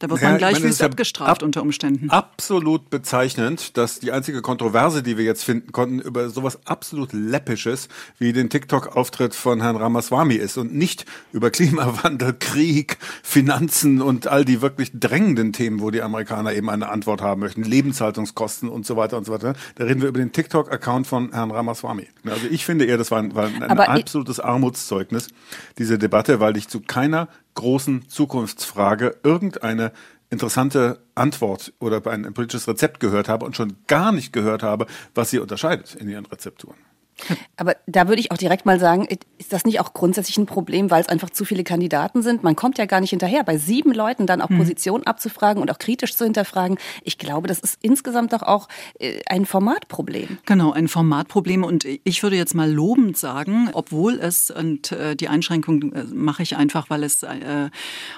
Da 0.00 0.08
wird 0.08 0.22
man 0.22 0.32
ja, 0.32 0.38
gleich 0.38 0.62
wüst 0.62 0.82
abgestraft 0.82 1.42
ab, 1.42 1.46
unter 1.46 1.60
Umständen. 1.60 2.08
Absolut 2.08 2.88
bezeichnend, 2.88 3.76
dass 3.76 4.00
die 4.00 4.12
einzige 4.12 4.40
Kontroverse, 4.40 5.02
die 5.02 5.18
wir 5.18 5.26
jetzt 5.26 5.44
finden 5.44 5.72
konnten, 5.72 6.00
über 6.00 6.30
sowas 6.30 6.58
absolut 6.64 7.12
läppisches 7.12 7.88
wie 8.16 8.32
den 8.32 8.48
TikTok-Auftritt 8.48 9.34
von 9.34 9.60
Herrn 9.60 9.76
Ramaswamy 9.76 10.36
ist 10.36 10.56
und 10.56 10.74
nicht 10.74 10.89
über 11.32 11.50
Klimawandel, 11.50 12.34
Krieg, 12.38 12.98
Finanzen 13.22 14.02
und 14.02 14.26
all 14.26 14.44
die 14.44 14.62
wirklich 14.62 14.90
drängenden 14.94 15.52
Themen, 15.52 15.80
wo 15.80 15.90
die 15.90 16.02
Amerikaner 16.02 16.52
eben 16.52 16.70
eine 16.70 16.88
Antwort 16.88 17.22
haben 17.22 17.40
möchten, 17.40 17.62
Lebenshaltungskosten 17.62 18.68
und 18.68 18.86
so 18.86 18.96
weiter 18.96 19.16
und 19.16 19.24
so 19.24 19.32
weiter. 19.32 19.54
Da 19.76 19.84
reden 19.84 20.00
wir 20.00 20.08
über 20.08 20.18
den 20.18 20.32
TikTok-Account 20.32 21.06
von 21.06 21.32
Herrn 21.32 21.50
Ramaswamy. 21.50 22.08
Also 22.24 22.46
ich 22.50 22.64
finde 22.64 22.84
eher, 22.84 22.98
das 22.98 23.10
war 23.10 23.18
ein, 23.18 23.34
war 23.34 23.46
ein 23.46 23.78
absolutes 23.78 24.40
Armutszeugnis, 24.40 25.28
diese 25.78 25.98
Debatte, 25.98 26.40
weil 26.40 26.56
ich 26.56 26.68
zu 26.68 26.80
keiner 26.80 27.28
großen 27.54 28.08
Zukunftsfrage 28.08 29.16
irgendeine 29.22 29.92
interessante 30.30 31.00
Antwort 31.14 31.72
oder 31.80 32.06
ein 32.06 32.32
politisches 32.32 32.68
Rezept 32.68 33.00
gehört 33.00 33.28
habe 33.28 33.44
und 33.44 33.56
schon 33.56 33.76
gar 33.86 34.12
nicht 34.12 34.32
gehört 34.32 34.62
habe, 34.62 34.86
was 35.14 35.30
sie 35.30 35.40
unterscheidet 35.40 35.94
in 35.96 36.08
ihren 36.08 36.26
Rezepturen. 36.26 36.76
Aber 37.56 37.76
da 37.86 38.08
würde 38.08 38.20
ich 38.20 38.32
auch 38.32 38.36
direkt 38.36 38.66
mal 38.66 38.78
sagen, 38.78 39.06
ist 39.38 39.52
das 39.52 39.64
nicht 39.64 39.80
auch 39.80 39.92
grundsätzlich 39.92 40.38
ein 40.38 40.46
Problem, 40.46 40.90
weil 40.90 41.00
es 41.00 41.08
einfach 41.08 41.30
zu 41.30 41.44
viele 41.44 41.64
Kandidaten 41.64 42.22
sind? 42.22 42.42
Man 42.42 42.56
kommt 42.56 42.78
ja 42.78 42.86
gar 42.86 43.00
nicht 43.00 43.10
hinterher. 43.10 43.44
Bei 43.44 43.58
sieben 43.58 43.92
Leuten 43.92 44.26
dann 44.26 44.40
auch 44.40 44.48
hm. 44.48 44.58
Positionen 44.58 45.04
abzufragen 45.06 45.62
und 45.62 45.70
auch 45.70 45.78
kritisch 45.78 46.16
zu 46.16 46.24
hinterfragen. 46.24 46.78
Ich 47.04 47.18
glaube, 47.18 47.48
das 47.48 47.58
ist 47.58 47.78
insgesamt 47.82 48.32
doch 48.32 48.42
auch 48.42 48.68
äh, 48.98 49.20
ein 49.26 49.46
Formatproblem. 49.46 50.38
Genau, 50.46 50.72
ein 50.72 50.88
Formatproblem. 50.88 51.64
Und 51.64 51.84
ich 52.04 52.22
würde 52.22 52.36
jetzt 52.36 52.54
mal 52.54 52.70
lobend 52.70 53.16
sagen, 53.16 53.70
obwohl 53.72 54.18
es, 54.18 54.50
und 54.50 54.92
äh, 54.92 55.16
die 55.16 55.28
Einschränkung 55.28 55.92
äh, 55.92 56.04
mache 56.04 56.42
ich 56.42 56.56
einfach, 56.56 56.90
weil 56.90 57.04
es 57.04 57.24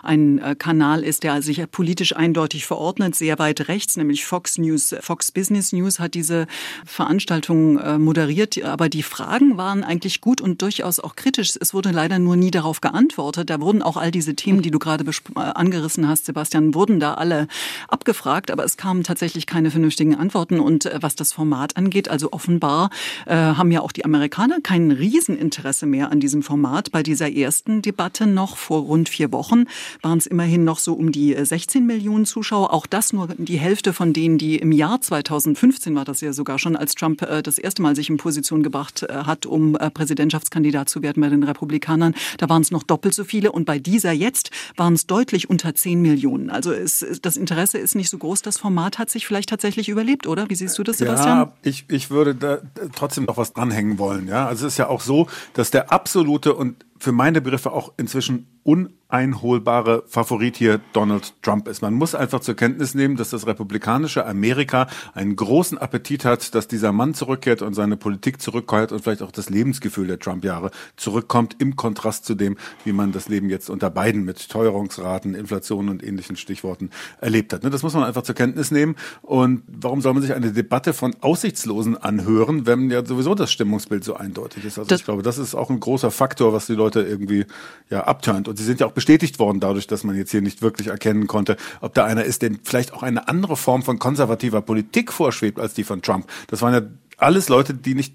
ein 0.03 0.57
Kanal 0.59 1.03
ist, 1.03 1.23
der 1.23 1.43
sich 1.43 1.63
politisch 1.71 2.15
eindeutig 2.15 2.67
verordnet, 2.67 3.15
sehr 3.15 3.39
weit 3.39 3.69
rechts, 3.69 3.97
nämlich 3.97 4.25
Fox 4.25 4.59
News, 4.59 4.95
Fox 5.01 5.33
Business 5.33 5.73
News 5.73 5.99
hat 5.99 6.15
diese 6.15 6.47
Veranstaltung 6.85 8.03
moderiert, 8.03 8.63
aber 8.63 8.89
die 8.93 9.03
Fragen 9.03 9.57
waren 9.57 9.85
eigentlich 9.85 10.21
gut 10.21 10.41
und 10.41 10.61
durchaus 10.61 11.01
auch 11.01 11.17
kritisch. 11.17 11.53
Es 11.59 11.73
wurde 11.73 11.91
leider 11.91 12.19
nur 12.19 12.37
nie 12.37 12.51
darauf 12.51 12.81
geantwortet. 12.81 13.49
Da 13.51 13.61
wurden 13.61 13.83
auch 13.83 13.97
all 13.97 14.11
diese 14.11 14.35
Themen, 14.35 14.63
die 14.63 14.71
du 14.71 14.79
gerade 14.79 15.05
äh, 15.05 15.41
angerissen 15.41 16.09
hast, 16.09 16.27
Sebastian, 16.27 16.75
wurden 16.75 17.01
da 17.01 17.15
alle 17.15 17.49
abgefragt, 17.89 18.51
aber 18.51 18.65
es 18.65 18.77
kamen 18.77 19.03
tatsächlich 19.03 19.47
keine 19.47 19.71
vernünftigen 19.71 20.15
Antworten. 20.15 20.61
Und 20.61 20.87
äh, 20.87 20.99
was 21.01 21.17
das 21.17 21.33
Format 21.33 21.77
angeht, 21.77 22.09
also 22.09 22.33
offenbar 22.33 22.91
äh, 23.27 23.35
haben 23.35 23.71
ja 23.71 23.81
auch 23.81 23.93
die 23.93 24.05
Amerikaner 24.05 24.61
kein 24.61 24.91
Rieseninteresse 24.91 25.87
mehr 25.87 26.11
an 26.11 26.21
diesem 26.21 26.43
Format. 26.43 26.93
Bei 26.93 27.03
dieser 27.03 27.33
ersten 27.33 27.83
Debatte 27.83 28.27
noch 28.27 28.57
vor 28.57 28.83
rund 28.83 29.09
vier 29.09 29.33
Wochen 29.33 29.65
waren 30.03 30.19
es 30.19 30.27
immerhin 30.27 30.65
noch 30.65 30.79
so 30.79 30.95
um 30.95 31.13
die 31.13 31.35
16 31.41 31.83
äh, 31.83 31.85
Millionen 31.85 32.27
Zuschauer. 32.27 32.73
Auch 32.73 32.87
das 32.87 33.13
nur 33.13 33.29
die 33.39 33.59
Hälfte 33.59 33.93
von 33.93 34.13
denen, 34.13 34.39
die 34.39 34.57
im 34.57 34.73
Jahr 34.73 35.01
2015 35.01 35.95
war 35.95 36.05
das 36.05 36.21
ja 36.21 36.33
sogar 36.33 36.59
schon, 36.59 36.77
als 36.77 36.95
Trump 36.95 37.23
äh, 37.23 37.43
das 37.43 37.59
erste 37.59 37.81
Mal 37.83 37.97
sich 37.97 38.11
in 38.11 38.19
Position 38.19 38.63
gebracht 38.63 38.82
gebracht 38.83 39.03
äh, 39.03 39.25
hat, 39.25 39.47
um 39.47 39.77
äh, 39.77 39.91
Präsidentschaftskandidat 39.91 40.89
zu 40.89 41.03
werden 41.03 41.21
bei 41.21 41.29
den 41.29 41.43
Republikanern. 41.43 42.15
Da 42.39 42.49
waren 42.49 42.63
es 42.63 42.71
noch 42.71 42.83
doppelt 42.83 43.15
so 43.15 43.25
viele 43.25 43.53
und 43.53 43.65
bei 43.65 43.79
dieser 43.79 44.13
jetzt 44.13 44.51
waren 44.77 44.95
es 44.95 45.07
deutlich 45.07 45.51
unter 45.51 45.75
10 45.75 46.01
Millionen. 46.01 46.51
Also 46.51 46.73
es, 46.73 47.05
das 47.23 47.37
Interesse 47.37 47.79
ist 47.79 47.95
nicht 47.95 48.11
so 48.11 48.19
groß. 48.19 48.43
Das 48.43 48.59
Format 48.59 48.99
hat 48.99 49.11
sich 49.11 49.27
vielleicht 49.27 49.49
tatsächlich 49.49 49.89
überlebt, 49.89 50.27
oder? 50.27 50.49
Wie 50.49 50.55
siehst 50.55 50.79
du 50.79 50.83
das, 50.83 50.99
Sebastian? 50.99 51.39
Ja, 51.39 51.53
ich, 51.63 51.85
ich 51.89 52.11
würde 52.11 52.35
da 52.35 52.59
trotzdem 52.95 53.25
noch 53.25 53.37
was 53.37 53.53
dranhängen 53.53 53.99
wollen. 53.99 54.29
Ja, 54.29 54.47
also 54.47 54.67
es 54.67 54.75
ist 54.75 54.79
ja 54.79 54.89
auch 54.89 55.01
so, 55.01 55.29
dass 55.55 55.71
der 55.71 55.93
absolute 55.93 56.55
und 56.55 56.85
für 57.03 57.11
meine 57.11 57.41
Begriffe 57.41 57.73
auch 57.73 57.93
inzwischen 57.97 58.47
uneinholbare 58.65 60.05
Favorit 60.07 60.57
hier 60.57 60.81
Donald 60.93 61.35
Trump 61.43 61.67
ist. 61.67 61.83
Man 61.83 61.95
muss 61.95 62.15
einfach 62.15 62.39
zur 62.39 62.55
Kenntnis 62.55 62.95
nehmen, 62.95 63.17
dass 63.17 63.31
das 63.31 63.47
republikanische 63.47 64.25
Amerika 64.25 64.87
einen 65.13 65.35
großen 65.35 65.79
Appetit 65.79 66.25
hat, 66.25 66.55
dass 66.55 66.69
dieser 66.69 66.93
Mann 66.93 67.15
zurückkehrt 67.15 67.61
und 67.63 67.75
seine 67.75 67.97
Politik 67.97 68.41
zurückkehrt 68.41 68.93
und 68.93 69.03
vielleicht 69.03 69.23
auch 69.23 69.33
das 69.33 69.51
Lebensgefühl 69.51 70.07
der 70.07 70.21
Trump-Jahre 70.21 70.71
zurückkommt, 70.97 71.57
im 71.59 71.75
Kontrast 71.75 72.25
zu 72.25 72.37
dem, 72.37 72.57
wie 72.85 72.93
man 72.93 73.11
das 73.11 73.29
Leben 73.29 73.51
jetzt 73.51 73.69
unter 73.69 73.91
beiden 73.91 74.25
mit 74.25 74.49
Teuerungsraten, 74.49 75.35
Inflation 75.35 75.89
und 75.89 76.05
ähnlichen 76.05 76.37
Stichworten 76.37 76.91
erlebt 77.21 77.53
hat. 77.53 77.65
Ne, 77.65 77.71
das 77.71 77.83
muss 77.83 77.95
man 77.95 78.05
einfach 78.05 78.23
zur 78.23 78.37
Kenntnis 78.37 78.71
nehmen. 78.71 78.95
Und 79.23 79.65
warum 79.67 80.03
soll 80.03 80.15
man 80.15 80.23
sich 80.23 80.35
eine 80.35 80.53
Debatte 80.53 80.93
von 80.93 81.17
Aussichtslosen 81.21 81.97
anhören, 81.97 82.65
wenn 82.67 82.91
ja 82.91 83.05
sowieso 83.05 83.35
das 83.35 83.51
Stimmungsbild 83.51 84.05
so 84.05 84.15
eindeutig 84.15 84.65
ist? 84.65 84.79
Also 84.79 84.89
das 84.89 85.01
ich 85.01 85.05
glaube, 85.05 85.23
das 85.25 85.39
ist 85.39 85.57
auch 85.57 85.69
ein 85.69 85.81
großer 85.81 86.13
Faktor, 86.13 86.53
was 86.53 86.67
die 86.67 86.75
Leute 86.75 86.92
irgendwie 87.01 87.47
ja 87.91 88.05
abturnt. 88.05 88.49
Und 88.49 88.57
sie 88.57 88.65
sind 88.65 88.81
ja 88.81 88.87
auch 88.87 88.93
bestätigt 88.93 89.39
worden 89.39 89.61
dadurch, 89.61 89.87
dass 89.87 90.05
man 90.05 90.17
jetzt 90.17 90.31
hier 90.31 90.43
nicht 90.43 90.63
wirklich 90.63 90.89
erkennen 90.89 91.27
konnte, 91.27 91.57
ob 91.81 91.95
da 91.95 92.05
einer 92.05 92.25
ist, 92.25 92.43
der 92.43 92.53
vielleicht 92.63 92.93
auch 92.93 93.03
eine 93.03 93.29
andere 93.29 93.57
Form 93.57 93.83
von 93.83 93.99
konservativer 93.99 94.63
Politik 94.63 95.13
vorschwebt 95.13 95.59
als 95.59 95.75
die 95.75 95.85
von 95.85 96.03
Trump. 96.03 96.27
Das 96.49 96.63
waren 96.63 96.75
ja 96.75 96.83
alles 97.19 97.49
Leute, 97.49 97.75
die 97.75 97.95
nicht, 97.95 98.15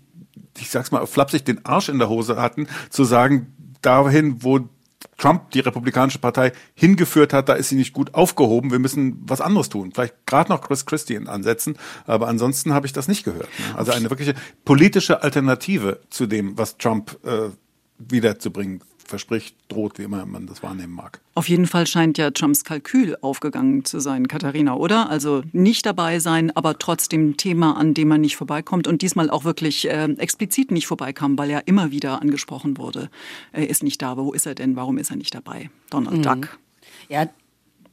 ich 0.57 0.69
sag's 0.69 0.91
mal 0.91 1.05
flapsig, 1.05 1.45
den 1.45 1.65
Arsch 1.65 1.89
in 1.89 1.99
der 1.99 2.09
Hose 2.09 2.37
hatten, 2.37 2.67
zu 2.89 3.03
sagen, 3.03 3.53
dahin, 3.81 4.43
wo 4.43 4.67
Trump 5.17 5.51
die 5.51 5.59
Republikanische 5.59 6.19
Partei 6.19 6.51
hingeführt 6.75 7.33
hat, 7.33 7.49
da 7.49 7.53
ist 7.53 7.69
sie 7.69 7.75
nicht 7.75 7.93
gut 7.93 8.13
aufgehoben. 8.13 8.71
Wir 8.71 8.79
müssen 8.79 9.19
was 9.21 9.41
anderes 9.41 9.69
tun. 9.69 9.91
Vielleicht 9.93 10.25
gerade 10.25 10.51
noch 10.51 10.61
Chris 10.61 10.85
Christie 10.85 11.17
ansetzen, 11.17 11.77
aber 12.05 12.27
ansonsten 12.27 12.73
habe 12.73 12.85
ich 12.85 12.93
das 12.93 13.07
nicht 13.07 13.23
gehört. 13.23 13.49
Ne? 13.59 13.77
Also 13.77 13.91
eine 13.91 14.09
wirkliche 14.09 14.35
politische 14.65 15.23
Alternative 15.23 16.01
zu 16.09 16.27
dem, 16.27 16.57
was 16.57 16.77
Trump 16.77 17.17
äh, 17.25 17.49
wiederzubringen 17.99 18.81
verspricht, 19.07 19.55
droht, 19.69 19.97
wie 19.97 20.03
immer 20.03 20.25
man 20.25 20.47
das 20.47 20.61
wahrnehmen 20.61 20.93
mag. 20.93 21.21
Auf 21.33 21.49
jeden 21.49 21.65
Fall 21.65 21.87
scheint 21.87 22.17
ja 22.17 22.31
Trumps 22.31 22.63
Kalkül 22.63 23.15
aufgegangen 23.21 23.85
zu 23.85 23.99
sein, 23.99 24.27
Katharina, 24.27 24.75
oder? 24.75 25.09
Also 25.09 25.43
nicht 25.53 25.85
dabei 25.85 26.19
sein, 26.19 26.55
aber 26.55 26.77
trotzdem 26.77 27.37
Thema, 27.37 27.77
an 27.77 27.93
dem 27.93 28.09
man 28.09 28.21
nicht 28.21 28.35
vorbeikommt 28.35 28.87
und 28.87 29.01
diesmal 29.01 29.29
auch 29.29 29.45
wirklich 29.45 29.89
äh, 29.89 30.11
explizit 30.17 30.71
nicht 30.71 30.87
vorbeikam, 30.87 31.37
weil 31.37 31.49
er 31.49 31.67
immer 31.67 31.91
wieder 31.91 32.21
angesprochen 32.21 32.77
wurde. 32.77 33.09
Er 33.51 33.69
ist 33.69 33.83
nicht 33.83 34.01
da. 34.01 34.17
Wo 34.17 34.33
ist 34.33 34.45
er 34.45 34.55
denn? 34.55 34.75
Warum 34.75 34.97
ist 34.97 35.09
er 35.09 35.15
nicht 35.15 35.33
dabei? 35.33 35.69
Donald 35.89 36.17
mhm. 36.17 36.23
Duck. 36.23 36.59
Ja, 37.09 37.27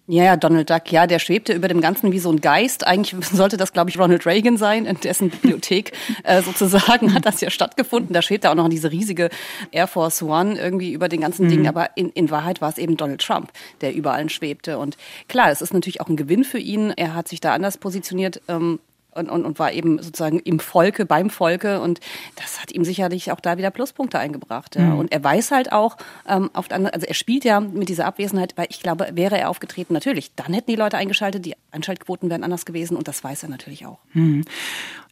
ja, 0.06 0.24
ja, 0.24 0.36
Donald 0.36 0.68
Duck, 0.68 0.92
ja, 0.92 1.06
der 1.06 1.18
schwebte 1.18 1.54
über 1.54 1.66
dem 1.66 1.80
Ganzen 1.80 2.12
wie 2.12 2.18
so 2.18 2.30
ein 2.30 2.42
Geist. 2.42 2.86
Eigentlich 2.86 3.14
sollte 3.32 3.56
das, 3.56 3.72
glaube 3.72 3.88
ich, 3.88 3.98
Ronald 3.98 4.26
Reagan 4.26 4.58
sein, 4.58 4.84
in 4.84 5.00
dessen 5.00 5.30
Bibliothek 5.30 5.92
äh, 6.24 6.42
sozusagen 6.42 7.14
hat 7.14 7.24
das 7.24 7.40
ja 7.40 7.48
stattgefunden. 7.48 8.12
Da 8.12 8.20
schwebte 8.20 8.50
auch 8.50 8.54
noch 8.54 8.68
diese 8.68 8.90
riesige 8.90 9.30
Air 9.70 9.86
Force 9.86 10.22
One 10.22 10.58
irgendwie 10.58 10.92
über 10.92 11.08
den 11.08 11.22
ganzen 11.22 11.46
mhm. 11.46 11.50
Ding. 11.50 11.68
Aber 11.68 11.96
in, 11.96 12.10
in 12.10 12.30
Wahrheit 12.30 12.60
war 12.60 12.68
es 12.68 12.76
eben 12.76 12.98
Donald 12.98 13.22
Trump, 13.22 13.50
der 13.80 13.94
überall 13.94 14.28
schwebte. 14.28 14.78
Und 14.78 14.96
klar, 15.28 15.50
es 15.50 15.62
ist 15.62 15.72
natürlich 15.72 16.00
auch 16.02 16.08
ein 16.08 16.16
Gewinn 16.16 16.44
für 16.44 16.58
ihn. 16.58 16.92
Er 16.96 17.14
hat 17.14 17.28
sich 17.28 17.40
da 17.40 17.54
anders 17.54 17.78
positioniert. 17.78 18.42
Ähm, 18.48 18.80
und, 19.14 19.30
und, 19.30 19.44
und 19.44 19.58
war 19.58 19.72
eben 19.72 20.02
sozusagen 20.02 20.38
im 20.40 20.60
Volke, 20.60 21.06
beim 21.06 21.30
Volke 21.30 21.80
und 21.80 22.00
das 22.36 22.60
hat 22.60 22.72
ihm 22.72 22.84
sicherlich 22.84 23.32
auch 23.32 23.40
da 23.40 23.58
wieder 23.58 23.70
Pluspunkte 23.70 24.18
eingebracht. 24.18 24.76
Ja. 24.76 24.82
Mhm. 24.82 24.98
Und 24.98 25.12
er 25.12 25.22
weiß 25.22 25.50
halt 25.50 25.72
auch, 25.72 25.96
ähm, 26.28 26.50
auf 26.52 26.68
der 26.68 26.76
anderen, 26.76 26.94
also 26.94 27.06
er 27.06 27.14
spielt 27.14 27.44
ja 27.44 27.60
mit 27.60 27.88
dieser 27.88 28.06
Abwesenheit, 28.06 28.54
weil 28.56 28.66
ich 28.70 28.80
glaube, 28.80 29.08
wäre 29.12 29.38
er 29.38 29.50
aufgetreten, 29.50 29.94
natürlich, 29.94 30.34
dann 30.34 30.52
hätten 30.52 30.70
die 30.70 30.76
Leute 30.76 30.96
eingeschaltet, 30.96 31.44
die 31.44 31.54
Einschaltquoten 31.70 32.30
wären 32.30 32.44
anders 32.44 32.64
gewesen 32.64 32.96
und 32.96 33.08
das 33.08 33.22
weiß 33.22 33.44
er 33.44 33.48
natürlich 33.48 33.86
auch. 33.86 33.98
Mhm. 34.12 34.44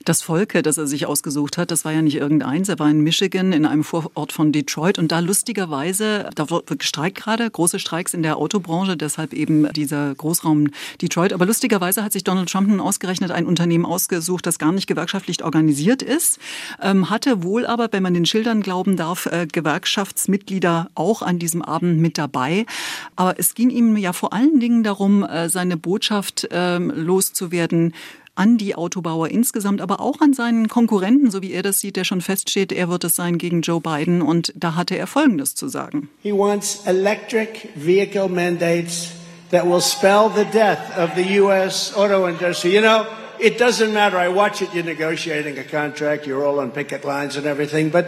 Das 0.05 0.23
Volke, 0.23 0.63
das 0.63 0.79
er 0.79 0.87
sich 0.87 1.07
ausgesucht 1.07 1.59
hat, 1.59 1.71
das 1.71 1.85
war 1.85 1.93
ja 1.93 2.03
nicht 2.03 2.17
irgendeins. 2.17 2.69
Er 2.69 2.79
war 2.79 2.91
in 2.91 3.01
Michigan, 3.01 3.53
in 3.53 3.65
einem 3.65 3.85
Vorort 3.85 4.33
von 4.33 4.51
Detroit. 4.51 4.99
Und 4.99 5.13
da 5.13 5.21
lustigerweise, 5.21 6.29
da 6.35 6.51
wird 6.51 6.79
gestreikt 6.79 7.19
gerade, 7.19 7.49
große 7.49 7.79
Streiks 7.79 8.13
in 8.15 8.23
der 8.23 8.37
Autobranche, 8.37 8.97
deshalb 8.97 9.33
eben 9.33 9.73
dieser 9.73 10.15
Großraum 10.15 10.69
Detroit. 11.01 11.33
Aber 11.33 11.47
lustigerweise 11.47 12.03
hat 12.03 12.13
sich 12.13 12.25
Donald 12.25 12.51
Trump 12.51 12.69
nun 12.69 12.81
ausgerechnet 12.81 13.31
ein 13.31 13.47
Unternehmen 13.47 13.87
ausgesucht, 13.87 14.47
das 14.47 14.59
gar 14.59 14.73
nicht 14.73 14.87
gewerkschaftlich 14.87 15.45
organisiert 15.45 16.03
ist, 16.03 16.39
ähm, 16.81 17.11
hatte 17.11 17.43
wohl 17.45 17.67
aber, 17.67 17.89
wenn 17.93 18.03
man 18.03 18.15
den 18.15 18.27
Schildern 18.27 18.63
glauben 18.63 18.97
darf, 18.97 19.27
äh, 19.27 19.47
Gewerkschaftsmitglieder 19.47 20.91
auch 20.95 21.23
an 21.23 21.39
diesem 21.39 21.63
Abend 21.63 22.01
mit 22.01 22.19
dabei. 22.19 22.67
Aber 23.15 23.39
es 23.39 23.55
ging 23.55 23.71
ihm 23.71 23.97
ja 23.97 24.13
vor 24.13 24.33
allen 24.33 24.59
Dingen 24.59 24.83
darum, 24.83 25.23
äh, 25.23 25.49
seine 25.49 25.77
Botschaft 25.77 26.45
äh, 26.51 26.79
loszuwerden 26.79 27.95
an 28.43 28.59
die 28.59 28.75
Autobauer 28.75 29.29
insgesamt, 29.29 29.81
aber 29.81 30.01
auch 30.01 30.21
an 30.21 30.33
seinen 30.33 30.67
Konkurrenten, 30.67 31.31
so 31.31 31.43
wie 31.43 31.53
er 31.53 31.63
das 31.63 31.79
sieht, 31.79 31.95
der 31.95 32.03
schon 32.03 32.21
feststeht, 32.21 32.73
er 32.73 32.89
wird 32.89 33.05
es 33.05 33.15
sein 33.15 33.39
gegen 33.39 33.63
Joe 33.63 33.81
Biden. 33.81 34.21
Und 34.21 34.53
da 34.57 34.75
hatte 34.75 34.99
er 34.99 35.07
Folgendes 35.07 35.55
zu 35.55 35.69
sagen. 35.69 36.09
He 36.25 36.33
wants 36.33 36.83
electric 36.87 37.69
vehicle 37.77 38.29
mandates 38.29 39.13
that 39.53 39.65
will 39.65 39.81
spell 39.81 40.29
the 40.35 40.45
death 40.53 40.81
of 40.99 41.11
the 41.15 41.39
U.S. 41.39 41.95
auto 41.95 42.27
industry. 42.27 42.75
You 42.75 42.81
know, 42.81 43.07
it 43.39 43.61
doesn't 43.61 43.93
matter. 43.93 44.19
I 44.19 44.29
watch 44.29 44.61
it. 44.61 44.75
You're 44.75 44.83
negotiating 44.83 45.57
a 45.59 45.65
contract. 45.65 46.27
You're 46.27 46.45
all 46.45 46.59
on 46.59 46.73
picket 46.73 47.05
lines 47.05 47.37
and 47.37 47.47
everything, 47.47 47.91
but 47.91 48.07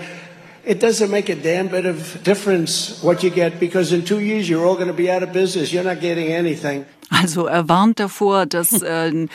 it 0.64 0.80
doesn't 0.80 1.10
make 1.10 1.28
a 1.28 1.36
damn 1.36 1.68
bit 1.68 1.86
of 1.86 2.24
difference 2.24 3.00
what 3.04 3.22
you 3.22 3.30
get 3.30 3.60
because 3.60 3.92
in 3.92 4.04
two 4.04 4.18
years 4.18 4.48
you're 4.48 4.66
all 4.66 4.74
going 4.74 4.88
to 4.88 4.94
be 4.94 5.10
out 5.10 5.22
of 5.22 5.32
business. 5.32 5.72
You're 5.72 5.84
not 5.84 6.00
getting 6.00 6.32
anything. 6.32 6.86
Also 7.10 7.46
er 7.46 7.68
warnt 7.68 8.00
davor, 8.00 8.46
dass 8.46 8.72
äh, 8.82 9.26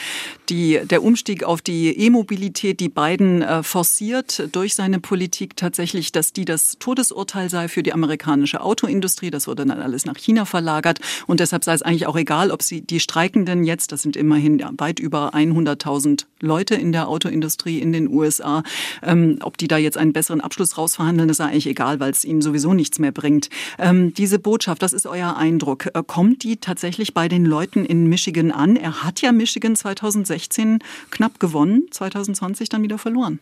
die, 0.50 0.80
der 0.84 1.04
Umstieg 1.04 1.44
auf 1.44 1.62
die 1.62 1.90
E-Mobilität 1.98 2.80
die 2.80 2.90
Biden 2.90 3.42
äh, 3.42 3.64
forciert 3.64 4.50
durch 4.52 4.76
seine 4.76 5.00
Politik 5.00 5.56
tatsächlich, 5.56 6.12
dass 6.12 6.34
die 6.34 6.46
das 6.46 6.78
Todesurteil 6.80 7.50
sei 7.50 7.68
für 7.68 7.84
die 7.84 7.94
amerikanische 7.94 8.62
Autoindustrie. 8.62 9.30
Das 9.30 9.48
wurde 9.48 9.66
dann 9.66 9.80
alles 9.80 10.06
nach 10.06 10.18
China 10.18 10.46
verlagert 10.46 11.00
und 11.28 11.40
deshalb 11.40 11.64
sei 11.64 11.74
es 11.74 11.82
eigentlich 11.82 12.08
auch 12.08 12.18
egal, 12.18 12.52
ob 12.52 12.64
sie 12.64 12.82
die 12.82 13.00
Streikenden 13.00 13.64
jetzt, 13.64 13.92
das 13.92 14.02
sind 14.02 14.16
immerhin 14.16 14.64
weit 14.78 15.00
über 15.00 15.34
100.000 15.34 16.26
Leute 16.42 16.76
in 16.76 16.92
der 16.92 17.08
Autoindustrie 17.08 17.80
in 17.80 17.92
den 17.92 18.08
USA, 18.08 18.64
ähm, 19.04 19.40
ob 19.42 19.58
die 19.58 19.68
da 19.68 19.78
jetzt 19.78 19.98
einen 19.98 20.14
besseren 20.14 20.42
Abschluss 20.42 20.78
rausverhandeln, 20.78 21.28
das 21.28 21.38
sei 21.38 21.46
eigentlich 21.46 21.68
egal, 21.68 22.00
weil 22.00 22.12
es 22.12 22.24
ihnen 22.24 22.42
sowieso 22.42 22.74
nichts 22.74 22.98
mehr 23.00 23.12
bringt. 23.12 23.50
Ähm, 23.78 24.14
diese 24.14 24.40
Botschaft, 24.40 24.82
das 24.82 24.94
ist 24.94 25.06
euer 25.06 25.36
Eindruck, 25.36 25.88
äh, 25.94 26.04
kommt 26.06 26.44
die 26.44 26.58
tatsächlich 26.58 27.14
bei 27.14 27.28
den 27.28 27.46
Leuten 27.46 27.59
Leuten 27.60 27.84
in 27.84 28.08
Michigan 28.08 28.52
an. 28.52 28.78
Er 28.78 29.04
hat 29.04 29.20
ja 29.22 29.34
Michigan 29.34 29.76
2016 29.76 30.80
knapp 31.12 31.42
gewonnen, 31.42 31.88
2020 31.92 32.70
dann 32.70 32.84
wieder 32.84 32.98
verloren. 32.98 33.40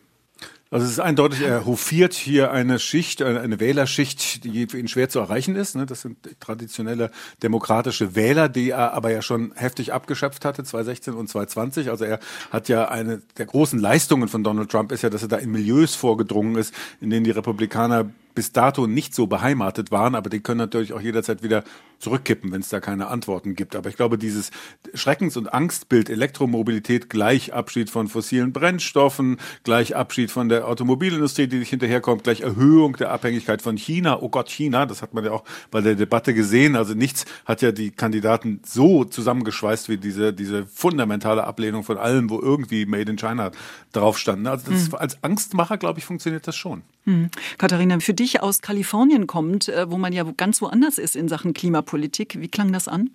Also 0.72 0.86
es 0.86 0.92
ist 0.92 0.98
eindeutig, 0.98 1.42
er 1.42 1.66
hofiert 1.66 2.14
hier 2.14 2.50
eine 2.50 2.80
Schicht, 2.80 3.22
eine 3.22 3.60
Wählerschicht, 3.60 4.42
die 4.42 4.66
für 4.66 4.78
ihn 4.80 4.88
schwer 4.88 5.08
zu 5.08 5.20
erreichen 5.20 5.54
ist. 5.54 5.76
Ne? 5.76 5.86
Das 5.86 6.02
sind 6.02 6.16
traditionelle 6.40 7.12
demokratische 7.44 8.16
Wähler, 8.16 8.48
die 8.48 8.70
er 8.70 8.92
aber 8.92 9.12
ja 9.12 9.22
schon 9.22 9.52
heftig 9.54 9.92
abgeschöpft 9.92 10.44
hatte, 10.44 10.64
2016 10.64 11.14
und 11.14 11.28
2020. 11.28 11.88
Also 11.88 12.04
er 12.04 12.18
hat 12.50 12.68
ja 12.68 12.88
eine 12.88 13.22
der 13.38 13.46
großen 13.46 13.78
Leistungen 13.78 14.28
von 14.28 14.42
Donald 14.42 14.68
Trump 14.68 14.90
ist 14.90 15.02
ja, 15.02 15.10
dass 15.10 15.22
er 15.22 15.28
da 15.28 15.36
in 15.36 15.52
Milieus 15.52 15.94
vorgedrungen 15.94 16.56
ist, 16.56 16.74
in 17.00 17.10
denen 17.10 17.22
die 17.22 17.30
Republikaner 17.30 18.10
bis 18.34 18.52
dato 18.52 18.86
nicht 18.86 19.14
so 19.14 19.26
beheimatet 19.26 19.90
waren, 19.90 20.14
aber 20.14 20.30
die 20.30 20.40
können 20.40 20.58
natürlich 20.58 20.92
auch 20.92 21.00
jederzeit 21.00 21.42
wieder 21.42 21.64
zurückkippen, 21.98 22.52
wenn 22.52 22.60
es 22.60 22.68
da 22.68 22.80
keine 22.80 23.08
Antworten 23.08 23.54
gibt. 23.54 23.74
Aber 23.74 23.88
ich 23.88 23.96
glaube, 23.96 24.18
dieses 24.18 24.50
Schreckens- 24.94 25.36
und 25.36 25.52
Angstbild 25.52 26.08
Elektromobilität 26.08 27.10
gleich 27.10 27.52
Abschied 27.52 27.90
von 27.90 28.08
fossilen 28.08 28.52
Brennstoffen, 28.52 29.38
gleich 29.64 29.96
Abschied 29.96 30.30
von 30.30 30.48
der 30.48 30.68
Automobilindustrie, 30.68 31.48
die 31.48 31.58
sich 31.58 31.70
hinterherkommt, 31.70 32.24
gleich 32.24 32.42
Erhöhung 32.42 32.96
der 32.96 33.10
Abhängigkeit 33.10 33.62
von 33.62 33.76
China. 33.76 34.20
Oh 34.20 34.28
Gott, 34.28 34.48
China, 34.48 34.86
das 34.86 35.02
hat 35.02 35.14
man 35.14 35.24
ja 35.24 35.32
auch 35.32 35.44
bei 35.70 35.80
der 35.80 35.96
Debatte 35.96 36.34
gesehen. 36.34 36.76
Also 36.76 36.94
nichts 36.94 37.24
hat 37.44 37.62
ja 37.62 37.72
die 37.72 37.90
Kandidaten 37.90 38.60
so 38.64 39.04
zusammengeschweißt 39.04 39.88
wie 39.88 39.96
diese, 39.96 40.32
diese 40.32 40.66
fundamentale 40.66 41.44
Ablehnung 41.44 41.82
von 41.82 41.98
allem, 41.98 42.30
wo 42.30 42.40
irgendwie 42.40 42.86
Made 42.86 43.10
in 43.10 43.16
China 43.16 43.50
drauf 43.92 44.18
stand. 44.18 44.46
Also 44.46 44.70
das, 44.70 44.88
mhm. 44.88 44.94
als 44.94 45.22
Angstmacher, 45.24 45.78
glaube 45.78 45.98
ich, 45.98 46.04
funktioniert 46.04 46.46
das 46.46 46.54
schon. 46.56 46.82
Mhm. 47.04 47.30
Katharina, 47.56 47.98
für 48.00 48.14
dich 48.14 48.27
aus 48.36 48.60
Kalifornien 48.60 49.26
kommt, 49.26 49.68
äh, 49.68 49.90
wo 49.90 49.98
man 49.98 50.12
ja 50.12 50.24
ganz 50.36 50.62
woanders 50.62 50.98
ist 50.98 51.16
in 51.16 51.28
Sachen 51.28 51.54
Klimapolitik, 51.54 52.40
wie 52.40 52.48
klang 52.48 52.72
das 52.72 52.88
an? 52.88 53.10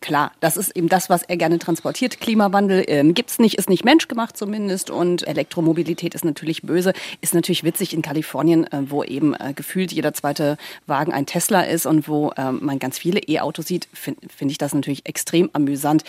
Klar, 0.00 0.32
das 0.40 0.56
ist 0.56 0.74
eben 0.76 0.88
das, 0.88 1.10
was 1.10 1.22
er 1.22 1.36
gerne 1.36 1.58
transportiert. 1.58 2.20
Klimawandel 2.20 2.84
ähm, 2.86 3.14
gibt's 3.14 3.38
nicht, 3.38 3.56
ist 3.56 3.68
nicht 3.68 3.84
menschgemacht 3.84 4.36
zumindest 4.36 4.90
und 4.90 5.26
Elektromobilität 5.26 6.14
ist 6.14 6.24
natürlich 6.24 6.62
böse. 6.62 6.92
Ist 7.20 7.34
natürlich 7.34 7.64
witzig 7.64 7.92
in 7.92 8.02
Kalifornien, 8.02 8.64
äh, 8.72 8.90
wo 8.90 9.04
eben 9.04 9.34
äh, 9.34 9.52
gefühlt 9.54 9.92
jeder 9.92 10.14
zweite 10.14 10.56
Wagen 10.86 11.12
ein 11.12 11.26
Tesla 11.26 11.62
ist 11.62 11.86
und 11.86 12.08
wo 12.08 12.30
äh, 12.36 12.52
man 12.52 12.78
ganz 12.78 12.98
viele 12.98 13.20
E-Autos 13.20 13.66
sieht, 13.66 13.88
finde 13.92 14.20
find 14.34 14.50
ich 14.50 14.58
das 14.58 14.74
natürlich 14.74 15.06
extrem 15.06 15.50
amüsant. 15.52 16.04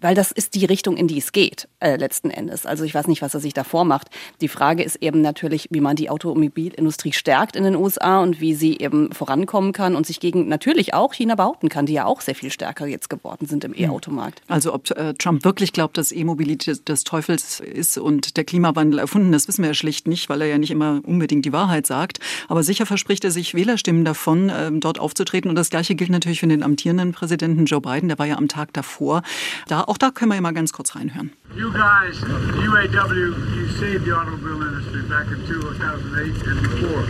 Weil 0.00 0.14
das 0.14 0.32
ist 0.32 0.54
die 0.54 0.64
Richtung, 0.64 0.96
in 0.96 1.08
die 1.08 1.18
es 1.18 1.32
geht, 1.32 1.68
äh, 1.80 1.96
letzten 1.96 2.30
Endes. 2.30 2.66
Also 2.66 2.84
ich 2.84 2.94
weiß 2.94 3.06
nicht, 3.06 3.22
was 3.22 3.34
er 3.34 3.40
sich 3.40 3.54
da 3.54 3.64
vormacht. 3.64 4.08
Die 4.40 4.48
Frage 4.48 4.82
ist 4.82 4.96
eben 4.96 5.20
natürlich, 5.20 5.68
wie 5.70 5.80
man 5.80 5.96
die 5.96 6.10
Automobilindustrie 6.10 7.12
stärkt 7.12 7.56
in 7.56 7.64
den 7.64 7.76
USA 7.76 8.20
und 8.20 8.40
wie 8.40 8.54
sie 8.54 8.78
eben 8.78 9.12
vorankommen 9.12 9.72
kann 9.72 9.96
und 9.96 10.06
sich 10.06 10.20
gegen 10.20 10.48
natürlich 10.48 10.94
auch 10.94 11.12
China 11.12 11.34
behaupten 11.34 11.68
kann, 11.68 11.86
die 11.86 11.92
ja 11.92 12.06
auch 12.06 12.20
sehr 12.20 12.34
viel 12.34 12.50
stärker 12.50 12.86
jetzt 12.86 13.10
geworden 13.10 13.46
sind 13.46 13.64
im 13.64 13.74
hm. 13.74 13.84
E-Automarkt. 13.84 14.42
Also 14.48 14.74
ob 14.74 14.90
äh, 14.90 15.14
Trump 15.14 15.44
wirklich 15.44 15.72
glaubt, 15.72 15.98
dass 15.98 16.12
E-Mobilität 16.12 16.88
des 16.88 17.04
Teufels 17.04 17.60
ist 17.60 17.98
und 17.98 18.36
der 18.36 18.44
Klimawandel 18.44 18.98
erfunden, 18.98 19.32
das 19.32 19.48
wissen 19.48 19.62
wir 19.62 19.70
ja 19.70 19.74
schlicht 19.74 20.08
nicht, 20.08 20.28
weil 20.28 20.40
er 20.42 20.48
ja 20.48 20.58
nicht 20.58 20.70
immer 20.70 21.00
unbedingt 21.04 21.44
die 21.44 21.52
Wahrheit 21.52 21.86
sagt. 21.86 22.20
Aber 22.48 22.62
sicher 22.62 22.86
verspricht 22.86 23.24
er 23.24 23.30
sich 23.30 23.54
Wählerstimmen 23.54 24.04
davon, 24.04 24.48
äh, 24.48 24.70
dort 24.72 24.98
aufzutreten. 24.98 25.50
Und 25.50 25.56
das 25.56 25.70
Gleiche 25.70 25.94
gilt 25.94 26.10
natürlich 26.10 26.40
für 26.40 26.46
den 26.46 26.62
amtierenden 26.62 27.12
Präsidenten 27.12 27.66
Joe 27.66 27.80
Biden. 27.80 28.08
Der 28.08 28.18
war 28.18 28.26
ja 28.26 28.36
am 28.36 28.48
Tag 28.48 28.72
davor 28.72 29.22
da 29.66 29.82
auch 29.90 29.98
da 29.98 30.12
können 30.12 30.30
wir 30.30 30.40
mal 30.40 30.54
ganz 30.54 30.72
kurz 30.72 30.94
reinhören. 30.94 31.32
You 31.56 31.72
guys, 31.72 32.22
UAW, 32.22 33.34
you 33.56 33.66
saved 33.76 34.04
the 34.04 34.12
automobile 34.12 34.62
industry 34.62 35.02
back 35.08 35.26
in 35.26 35.44
2008 35.48 36.46
and 36.46 36.62
before. 36.62 37.02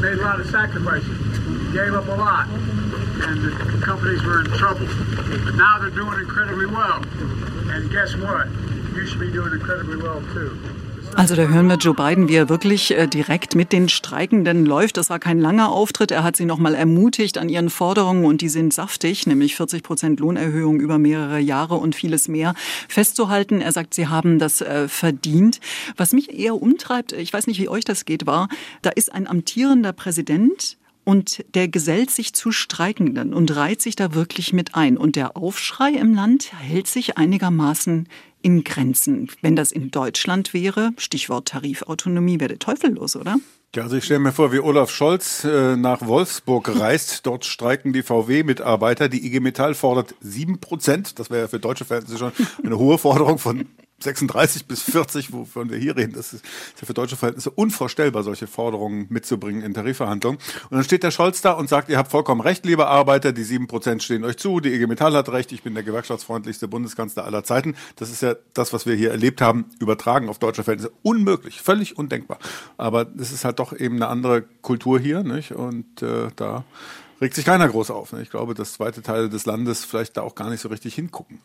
Made 0.00 0.20
a 0.20 0.22
lot 0.22 0.38
of 0.38 0.48
sacrifices. 0.48 1.10
Gave 1.72 1.92
up 1.92 2.06
a 2.06 2.14
lot. 2.14 2.46
And 3.26 3.42
the 3.42 3.84
companies 3.84 4.22
were 4.22 4.42
in 4.42 4.50
trouble. 4.52 4.86
But 5.44 5.56
now 5.56 5.80
they're 5.80 5.90
doing 5.90 6.20
incredibly 6.20 6.66
well. 6.66 7.02
And 7.74 7.90
guess 7.90 8.14
what? 8.14 8.46
You 8.94 9.06
should 9.08 9.18
be 9.18 9.32
doing 9.32 9.52
incredibly 9.52 9.96
well 9.96 10.22
too. 10.32 10.83
Also 11.16 11.36
da 11.36 11.46
hören 11.46 11.68
wir 11.68 11.76
Joe 11.76 11.94
Biden, 11.94 12.28
wie 12.28 12.34
er 12.34 12.48
wirklich 12.48 12.90
äh, 12.90 13.06
direkt 13.06 13.54
mit 13.54 13.72
den 13.72 13.88
Streikenden 13.88 14.66
läuft. 14.66 14.96
Das 14.96 15.10
war 15.10 15.20
kein 15.20 15.38
langer 15.38 15.70
Auftritt. 15.70 16.10
Er 16.10 16.24
hat 16.24 16.34
sie 16.34 16.44
noch 16.44 16.58
mal 16.58 16.74
ermutigt 16.74 17.38
an 17.38 17.48
ihren 17.48 17.70
Forderungen 17.70 18.24
und 18.24 18.40
die 18.40 18.48
sind 18.48 18.74
saftig, 18.74 19.26
nämlich 19.26 19.54
40 19.54 19.84
Prozent 19.84 20.18
Lohnerhöhung 20.18 20.80
über 20.80 20.98
mehrere 20.98 21.38
Jahre 21.38 21.76
und 21.76 21.94
vieles 21.94 22.26
mehr 22.26 22.54
festzuhalten. 22.88 23.60
Er 23.60 23.70
sagt, 23.70 23.94
sie 23.94 24.08
haben 24.08 24.40
das 24.40 24.60
äh, 24.60 24.88
verdient. 24.88 25.60
Was 25.96 26.12
mich 26.12 26.36
eher 26.36 26.60
umtreibt, 26.60 27.12
ich 27.12 27.32
weiß 27.32 27.46
nicht, 27.46 27.60
wie 27.60 27.68
euch 27.68 27.84
das 27.84 28.04
geht, 28.04 28.26
war, 28.26 28.48
da 28.82 28.90
ist 28.90 29.12
ein 29.12 29.28
amtierender 29.28 29.92
Präsident, 29.92 30.76
und 31.04 31.44
der 31.54 31.68
gesellt 31.68 32.10
sich 32.10 32.32
zu 32.32 32.50
Streikenden 32.50 33.34
und 33.34 33.54
reiht 33.54 33.80
sich 33.82 33.96
da 33.96 34.14
wirklich 34.14 34.52
mit 34.52 34.74
ein. 34.74 34.96
Und 34.96 35.16
der 35.16 35.36
Aufschrei 35.36 35.90
im 35.90 36.14
Land 36.14 36.52
hält 36.58 36.86
sich 36.86 37.18
einigermaßen 37.18 38.08
in 38.42 38.64
Grenzen. 38.64 39.28
Wenn 39.40 39.56
das 39.56 39.72
in 39.72 39.90
Deutschland 39.90 40.52
wäre, 40.52 40.92
Stichwort 40.98 41.48
Tarifautonomie, 41.48 42.40
wäre 42.40 42.48
der 42.48 42.58
Teufel 42.58 42.92
los, 42.92 43.16
oder? 43.16 43.36
Ja, 43.74 43.82
also 43.82 43.96
ich 43.96 44.04
stelle 44.04 44.20
mir 44.20 44.32
vor, 44.32 44.52
wie 44.52 44.60
Olaf 44.60 44.90
Scholz 44.90 45.42
äh, 45.42 45.76
nach 45.76 46.06
Wolfsburg 46.06 46.78
reist. 46.78 47.26
Dort 47.26 47.44
streiken 47.44 47.92
die 47.92 48.02
VW-Mitarbeiter. 48.04 49.08
Die 49.08 49.26
IG 49.26 49.40
Metall 49.40 49.74
fordert 49.74 50.14
sieben 50.20 50.60
Prozent. 50.60 51.18
Das 51.18 51.28
wäre 51.28 51.42
ja 51.42 51.48
für 51.48 51.58
deutsche 51.58 51.84
Verhältnisse 51.84 52.18
schon 52.18 52.32
eine 52.62 52.78
hohe 52.78 52.98
Forderung 52.98 53.38
von 53.38 53.66
36 54.00 54.66
bis 54.66 54.82
40, 54.82 55.32
wovon 55.32 55.70
wir 55.70 55.78
hier 55.78 55.96
reden, 55.96 56.12
das 56.14 56.32
ist, 56.32 56.44
ja 56.80 56.86
für 56.86 56.94
deutsche 56.94 57.16
Verhältnisse 57.16 57.50
unvorstellbar, 57.50 58.22
solche 58.22 58.46
Forderungen 58.46 59.06
mitzubringen 59.08 59.62
in 59.62 59.72
Tarifverhandlungen. 59.72 60.38
Und 60.70 60.76
dann 60.76 60.84
steht 60.84 61.02
der 61.02 61.10
Scholz 61.10 61.40
da 61.40 61.52
und 61.52 61.68
sagt, 61.68 61.88
ihr 61.88 61.98
habt 61.98 62.10
vollkommen 62.10 62.40
recht, 62.40 62.66
liebe 62.66 62.86
Arbeiter, 62.86 63.32
die 63.32 63.44
sieben 63.44 63.66
Prozent 63.66 64.02
stehen 64.02 64.24
euch 64.24 64.36
zu, 64.36 64.60
die 64.60 64.74
IG 64.74 64.86
Metall 64.86 65.14
hat 65.14 65.28
recht, 65.30 65.52
ich 65.52 65.62
bin 65.62 65.74
der 65.74 65.84
gewerkschaftsfreundlichste 65.84 66.68
Bundeskanzler 66.68 67.24
aller 67.24 67.44
Zeiten. 67.44 67.76
Das 67.96 68.10
ist 68.10 68.22
ja 68.22 68.34
das, 68.52 68.72
was 68.72 68.86
wir 68.86 68.94
hier 68.94 69.10
erlebt 69.10 69.40
haben, 69.40 69.66
übertragen 69.78 70.28
auf 70.28 70.38
deutsche 70.38 70.64
Verhältnisse. 70.64 70.92
Unmöglich, 71.02 71.62
völlig 71.62 71.96
undenkbar. 71.96 72.38
Aber 72.76 73.06
es 73.18 73.32
ist 73.32 73.44
halt 73.44 73.58
doch 73.58 73.72
eben 73.72 73.96
eine 73.96 74.08
andere 74.08 74.42
Kultur 74.62 74.98
hier, 74.98 75.22
nicht? 75.22 75.52
Und 75.52 76.02
äh, 76.02 76.28
da 76.36 76.64
regt 77.20 77.34
sich 77.34 77.44
keiner 77.44 77.68
groß 77.68 77.90
auf. 77.90 78.12
Ne? 78.12 78.22
Ich 78.22 78.30
glaube, 78.30 78.54
dass 78.54 78.74
zweite 78.74 79.02
Teile 79.02 79.28
des 79.28 79.46
Landes 79.46 79.84
vielleicht 79.84 80.16
da 80.16 80.22
auch 80.22 80.34
gar 80.34 80.50
nicht 80.50 80.60
so 80.60 80.68
richtig 80.68 80.94
hingucken. 80.94 81.40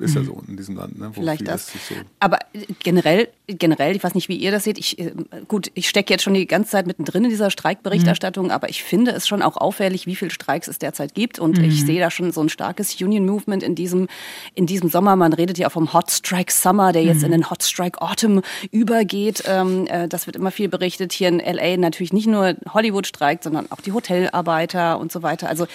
Ist 0.00 0.16
ja 0.16 0.22
mhm. 0.22 0.26
so 0.26 0.42
in 0.48 0.56
diesem 0.56 0.74
Land, 0.74 0.98
ne? 0.98 1.10
Wo 1.14 1.20
Vielleicht 1.20 1.46
das. 1.46 1.68
So 1.68 1.94
Aber 2.18 2.40
generell, 2.82 3.28
generell, 3.46 3.94
ich 3.94 4.02
weiß 4.02 4.16
nicht, 4.16 4.28
wie 4.28 4.34
ihr 4.34 4.50
das 4.50 4.64
seht. 4.64 4.76
Ich, 4.76 4.98
äh, 4.98 5.12
gut, 5.46 5.70
ich 5.74 5.88
stecke 5.88 6.12
jetzt 6.12 6.24
schon 6.24 6.34
die 6.34 6.48
ganze 6.48 6.72
Zeit 6.72 6.88
mittendrin 6.88 7.22
in 7.22 7.30
dieser 7.30 7.48
Streikberichterstattung, 7.48 8.46
mhm. 8.46 8.50
aber 8.50 8.68
ich 8.68 8.82
finde 8.82 9.12
es 9.12 9.28
schon 9.28 9.40
auch 9.40 9.56
auffällig, 9.56 10.08
wie 10.08 10.16
viele 10.16 10.32
Streiks 10.32 10.66
es 10.66 10.80
derzeit 10.80 11.14
gibt. 11.14 11.38
Und 11.38 11.58
mhm. 11.58 11.64
ich 11.64 11.86
sehe 11.86 12.00
da 12.00 12.10
schon 12.10 12.32
so 12.32 12.40
ein 12.40 12.48
starkes 12.48 13.00
Union 13.00 13.24
Movement 13.24 13.62
in 13.62 13.76
diesem, 13.76 14.08
in 14.56 14.66
diesem 14.66 14.88
Sommer. 14.90 15.14
Man 15.14 15.32
redet 15.32 15.58
ja 15.58 15.68
auch 15.68 15.72
vom 15.72 15.92
Hot 15.92 16.10
Strike 16.10 16.52
Summer, 16.52 16.92
der 16.92 17.04
jetzt 17.04 17.22
in 17.22 17.28
mhm. 17.28 17.34
den 17.34 17.50
Hot 17.50 17.62
Strike 17.62 18.02
Autumn 18.02 18.42
übergeht. 18.72 19.44
Ähm, 19.46 19.86
äh, 19.86 20.08
das 20.08 20.26
wird 20.26 20.34
immer 20.34 20.50
viel 20.50 20.68
berichtet. 20.68 21.12
Hier 21.12 21.28
in 21.28 21.38
LA 21.38 21.76
natürlich 21.76 22.12
nicht 22.12 22.26
nur 22.26 22.56
Hollywood 22.72 23.06
streikt, 23.06 23.44
sondern 23.44 23.70
auch 23.70 23.80
die 23.80 23.92
Hotelarbeiter 23.92 24.98
und 24.98 25.12
so 25.12 25.22
weiter. 25.22 25.48
Also 25.48 25.68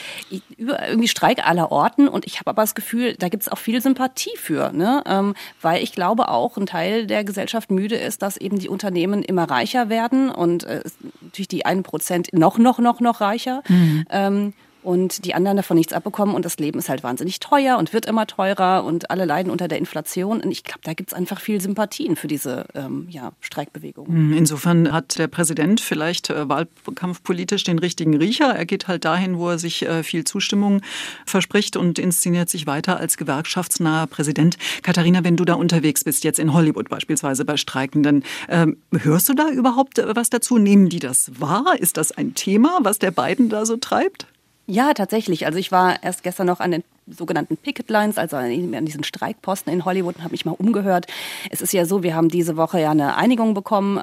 irgendwie 0.57 1.07
Streik 1.07 1.47
aller 1.47 1.71
Orten. 1.71 2.09
Und 2.09 2.27
ich 2.27 2.41
habe 2.41 2.49
aber 2.49 2.63
das 2.63 2.75
Gefühl, 2.75 3.15
da 3.17 3.29
gibt 3.29 3.43
es 3.43 3.49
auch 3.49 3.57
viel 3.57 3.81
Sympathie 3.81 4.08
Sympathie 4.09 4.37
für, 4.37 4.71
ne? 4.71 5.03
Ähm, 5.05 5.35
weil 5.61 5.83
ich 5.83 5.91
glaube 5.91 6.29
auch, 6.29 6.57
ein 6.57 6.65
Teil 6.65 7.07
der 7.07 7.23
Gesellschaft 7.23 7.71
müde 7.71 7.95
ist, 7.95 8.21
dass 8.21 8.37
eben 8.37 8.59
die 8.59 8.69
Unternehmen 8.69 9.23
immer 9.23 9.49
reicher 9.49 9.89
werden 9.89 10.29
und 10.29 10.63
äh, 10.63 10.81
natürlich 11.21 11.47
die 11.47 11.65
einen 11.65 11.83
Prozent 11.83 12.29
noch, 12.33 12.57
noch, 12.57 12.79
noch, 12.79 12.99
noch 12.99 13.21
reicher. 13.21 13.63
Mhm. 13.67 14.05
Ähm, 14.09 14.53
und 14.83 15.25
die 15.25 15.33
anderen 15.33 15.57
davon 15.57 15.77
nichts 15.77 15.93
abbekommen 15.93 16.35
und 16.35 16.45
das 16.45 16.57
Leben 16.57 16.79
ist 16.79 16.89
halt 16.89 17.03
wahnsinnig 17.03 17.39
teuer 17.39 17.77
und 17.77 17.93
wird 17.93 18.05
immer 18.05 18.27
teurer 18.27 18.83
und 18.83 19.11
alle 19.11 19.25
leiden 19.25 19.51
unter 19.51 19.67
der 19.67 19.77
Inflation. 19.77 20.41
Und 20.41 20.51
ich 20.51 20.63
glaube, 20.63 20.81
da 20.83 20.93
gibt 20.93 21.11
es 21.11 21.13
einfach 21.13 21.39
viel 21.39 21.59
Sympathien 21.59 22.15
für 22.15 22.27
diese 22.27 22.65
ähm, 22.73 23.07
ja, 23.09 23.33
Streikbewegung. 23.41 24.07
Hm, 24.07 24.33
insofern 24.33 24.91
hat 24.91 25.17
der 25.17 25.27
Präsident 25.27 25.81
vielleicht 25.81 26.29
äh, 26.29 26.47
wahlkampfpolitisch 26.47 27.63
den 27.63 27.79
richtigen 27.79 28.15
Riecher. 28.15 28.55
Er 28.55 28.65
geht 28.65 28.87
halt 28.87 29.05
dahin, 29.05 29.37
wo 29.37 29.49
er 29.49 29.59
sich 29.59 29.85
äh, 29.85 30.03
viel 30.03 30.23
Zustimmung 30.23 30.81
verspricht 31.25 31.75
und 31.75 31.99
inszeniert 31.99 32.49
sich 32.49 32.65
weiter 32.67 32.97
als 32.97 33.17
gewerkschaftsnaher 33.17 34.07
Präsident. 34.07 34.57
Katharina, 34.81 35.23
wenn 35.23 35.35
du 35.35 35.45
da 35.45 35.55
unterwegs 35.55 36.03
bist, 36.03 36.23
jetzt 36.23 36.39
in 36.39 36.53
Hollywood 36.53 36.89
beispielsweise 36.89 37.43
bei 37.45 37.57
Streikenden, 37.57 38.23
ähm, 38.47 38.77
hörst 38.91 39.27
du 39.29 39.33
da 39.33 39.49
überhaupt 39.49 39.99
äh, 39.99 40.15
was 40.15 40.29
dazu? 40.29 40.57
Nehmen 40.57 40.89
die 40.89 40.99
das 40.99 41.31
wahr? 41.39 41.75
Ist 41.77 41.97
das 41.97 42.11
ein 42.11 42.33
Thema, 42.33 42.79
was 42.83 42.99
der 42.99 43.11
Biden 43.11 43.49
da 43.49 43.65
so 43.65 43.77
treibt? 43.77 44.27
Ja, 44.71 44.93
tatsächlich. 44.93 45.47
Also 45.47 45.57
ich 45.57 45.71
war 45.71 46.03
erst 46.03 46.21
gestern 46.21 46.45
noch 46.45 46.59
an 46.59 46.69
den 46.69 46.83
sogenannten 47.09 47.57
Picket 47.57 47.89
Lines, 47.89 48.17
also 48.17 48.37
an 48.37 48.85
diesen 48.85 49.03
Streikposten 49.03 49.71
in 49.71 49.85
Hollywood 49.85 50.17
und 50.17 50.23
habe 50.23 50.31
mich 50.31 50.45
mal 50.45 50.55
umgehört. 50.57 51.07
Es 51.49 51.61
ist 51.61 51.73
ja 51.73 51.85
so, 51.85 52.03
wir 52.03 52.15
haben 52.15 52.29
diese 52.29 52.57
Woche 52.57 52.79
ja 52.79 52.91
eine 52.91 53.15
Einigung 53.15 53.53
bekommen, 53.53 53.99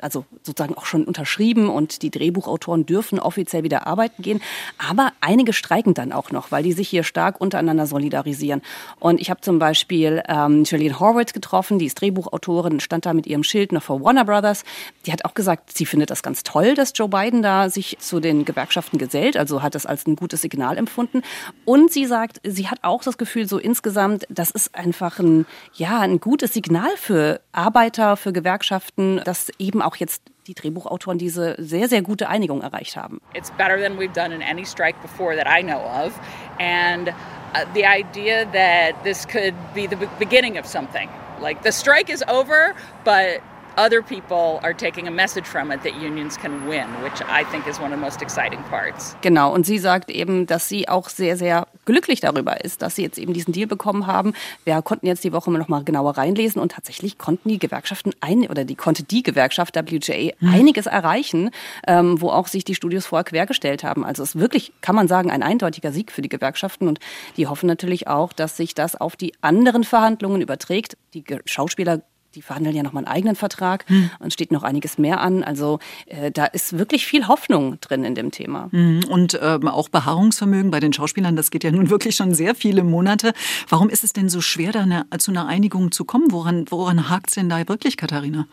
also 0.00 0.24
sozusagen 0.42 0.74
auch 0.74 0.86
schon 0.86 1.04
unterschrieben 1.04 1.68
und 1.68 2.02
die 2.02 2.10
Drehbuchautoren 2.10 2.86
dürfen 2.86 3.18
offiziell 3.18 3.62
wieder 3.62 3.86
arbeiten 3.86 4.22
gehen. 4.22 4.40
Aber 4.78 5.12
einige 5.20 5.52
streiken 5.52 5.94
dann 5.94 6.12
auch 6.12 6.30
noch, 6.30 6.52
weil 6.52 6.62
die 6.62 6.72
sich 6.72 6.88
hier 6.88 7.04
stark 7.04 7.40
untereinander 7.40 7.86
solidarisieren. 7.86 8.62
Und 9.00 9.20
ich 9.20 9.30
habe 9.30 9.40
zum 9.40 9.58
Beispiel 9.58 10.22
ähm, 10.28 10.64
Julian 10.64 11.00
Horwitz 11.00 11.32
getroffen, 11.32 11.78
die 11.78 11.86
ist 11.86 12.00
Drehbuchautorin, 12.00 12.80
stand 12.80 13.06
da 13.06 13.14
mit 13.14 13.26
ihrem 13.26 13.44
Schild 13.44 13.72
noch 13.72 13.82
vor 13.82 14.02
Warner 14.02 14.24
Brothers. 14.24 14.64
Die 15.06 15.12
hat 15.12 15.24
auch 15.24 15.34
gesagt, 15.34 15.76
sie 15.76 15.86
findet 15.86 16.10
das 16.10 16.22
ganz 16.22 16.42
toll, 16.42 16.74
dass 16.74 16.92
Joe 16.94 17.08
Biden 17.08 17.42
da 17.42 17.70
sich 17.70 17.96
zu 17.98 18.20
den 18.20 18.44
Gewerkschaften 18.44 18.98
gesellt, 18.98 19.36
also 19.36 19.62
hat 19.62 19.74
das 19.74 19.86
als 19.86 20.06
ein 20.06 20.16
gutes 20.16 20.42
Signal 20.42 20.76
empfunden. 20.76 21.22
Und 21.64 21.92
sie 21.92 22.06
sagt, 22.06 22.43
sie 22.44 22.68
hat 22.68 22.78
auch 22.82 23.02
das 23.02 23.18
Gefühl, 23.18 23.48
so 23.48 23.58
insgesamt, 23.58 24.26
das 24.28 24.50
ist 24.50 24.74
einfach 24.74 25.18
ein, 25.18 25.46
ja, 25.72 26.00
ein 26.00 26.20
gutes 26.20 26.52
Signal 26.52 26.90
für 26.96 27.40
Arbeiter, 27.52 28.16
für 28.16 28.32
Gewerkschaften, 28.32 29.20
dass 29.24 29.50
eben 29.58 29.82
auch 29.82 29.96
jetzt 29.96 30.22
die 30.46 30.54
Drehbuchautoren 30.54 31.18
diese 31.18 31.56
sehr, 31.58 31.88
sehr 31.88 32.02
gute 32.02 32.28
Einigung 32.28 32.60
erreicht 32.60 32.96
haben. 32.96 33.20
It's 33.34 33.50
better 33.52 33.80
than 33.80 33.98
we've 33.98 34.12
done 34.12 34.34
in 34.34 34.42
any 34.42 34.64
strike 34.64 35.00
before 35.00 35.34
that 35.36 35.46
I 35.46 35.62
know 35.62 35.80
of. 35.80 36.12
And 36.60 37.08
uh, 37.08 37.64
the 37.74 37.86
idea 37.86 38.44
that 38.52 39.02
this 39.04 39.26
could 39.26 39.54
be 39.74 39.86
the 39.88 39.96
beginning 40.18 40.58
of 40.58 40.66
something. 40.66 41.08
Like 41.40 41.62
the 41.62 41.72
strike 41.72 42.12
is 42.12 42.22
over, 42.28 42.74
but 43.04 43.40
other 43.76 44.02
people 44.02 44.60
are 44.62 44.74
taking 44.74 45.08
a 45.08 45.10
message 45.10 45.46
from 45.46 45.70
it 45.70 45.82
that 45.82 45.94
unions 45.94 46.36
can 46.36 46.68
win, 46.68 46.86
which 47.02 47.20
I 47.28 47.44
think 47.50 47.66
is 47.66 47.78
one 47.78 47.92
of 47.92 47.98
the 47.98 48.04
most 48.04 48.22
exciting 48.22 48.62
parts. 48.70 49.16
Genau, 49.20 49.52
und 49.52 49.66
sie 49.66 49.78
sagt 49.78 50.10
eben, 50.10 50.46
dass 50.46 50.68
sie 50.68 50.88
auch 50.88 51.08
sehr, 51.08 51.36
sehr 51.36 51.66
glücklich 51.84 52.20
darüber 52.20 52.64
ist, 52.64 52.82
dass 52.82 52.96
sie 52.96 53.02
jetzt 53.02 53.18
eben 53.18 53.32
diesen 53.32 53.52
Deal 53.52 53.66
bekommen 53.66 54.06
haben. 54.06 54.34
Wir 54.64 54.80
konnten 54.82 55.06
jetzt 55.06 55.24
die 55.24 55.32
Woche 55.32 55.50
noch 55.50 55.68
mal 55.68 55.84
genauer 55.84 56.16
reinlesen 56.16 56.60
und 56.60 56.72
tatsächlich 56.72 57.18
konnten 57.18 57.48
die 57.48 57.58
Gewerkschaften 57.58 58.12
ein 58.20 58.46
oder 58.48 58.64
die 58.64 58.74
konnte 58.74 59.02
die 59.02 59.22
Gewerkschaft 59.22 59.76
WJA 59.76 60.32
mhm. 60.40 60.54
einiges 60.54 60.86
erreichen, 60.86 61.50
ähm, 61.86 62.20
wo 62.20 62.30
auch 62.30 62.46
sich 62.46 62.64
die 62.64 62.74
Studios 62.74 63.06
vorher 63.06 63.24
quergestellt 63.24 63.84
haben. 63.84 64.04
Also 64.04 64.22
es 64.22 64.34
ist 64.34 64.40
wirklich, 64.40 64.72
kann 64.80 64.94
man 64.94 65.08
sagen, 65.08 65.30
ein 65.30 65.42
eindeutiger 65.42 65.92
Sieg 65.92 66.12
für 66.12 66.22
die 66.22 66.28
Gewerkschaften 66.28 66.88
und 66.88 67.00
die 67.36 67.46
hoffen 67.46 67.66
natürlich 67.66 68.08
auch, 68.08 68.32
dass 68.32 68.56
sich 68.56 68.74
das 68.74 68.96
auf 68.96 69.16
die 69.16 69.34
anderen 69.40 69.84
Verhandlungen 69.84 70.40
überträgt. 70.40 70.96
Die 71.14 71.24
Schauspieler 71.44 72.02
die 72.34 72.42
verhandeln 72.42 72.74
ja 72.74 72.82
noch 72.82 72.92
mal 72.92 73.00
einen 73.00 73.08
eigenen 73.08 73.36
Vertrag 73.36 73.84
hm. 73.88 74.10
und 74.18 74.32
steht 74.32 74.52
noch 74.52 74.62
einiges 74.62 74.98
mehr 74.98 75.20
an. 75.20 75.42
Also 75.42 75.78
äh, 76.06 76.30
da 76.30 76.46
ist 76.46 76.78
wirklich 76.78 77.06
viel 77.06 77.28
Hoffnung 77.28 77.78
drin 77.80 78.04
in 78.04 78.14
dem 78.14 78.30
Thema. 78.30 78.68
Hm. 78.70 79.04
Und 79.08 79.38
ähm, 79.40 79.68
auch 79.68 79.88
Beharrungsvermögen 79.88 80.70
bei 80.70 80.80
den 80.80 80.92
Schauspielern, 80.92 81.36
das 81.36 81.50
geht 81.50 81.64
ja 81.64 81.70
nun 81.70 81.90
wirklich 81.94 82.16
schon 82.16 82.34
sehr 82.34 82.54
viele 82.54 82.84
Monate. 82.84 83.32
Warum 83.68 83.88
ist 83.88 84.04
es 84.04 84.12
denn 84.12 84.28
so 84.28 84.40
schwer, 84.40 84.72
da 84.72 84.80
eine, 84.80 85.06
zu 85.18 85.30
einer 85.30 85.46
Einigung 85.46 85.92
zu 85.92 86.04
kommen? 86.04 86.30
Woran, 86.30 86.66
woran 86.70 87.08
hakt 87.08 87.28
es 87.28 87.34
denn 87.34 87.48
da 87.48 87.66
wirklich, 87.68 87.96
Katharina? 87.96 88.46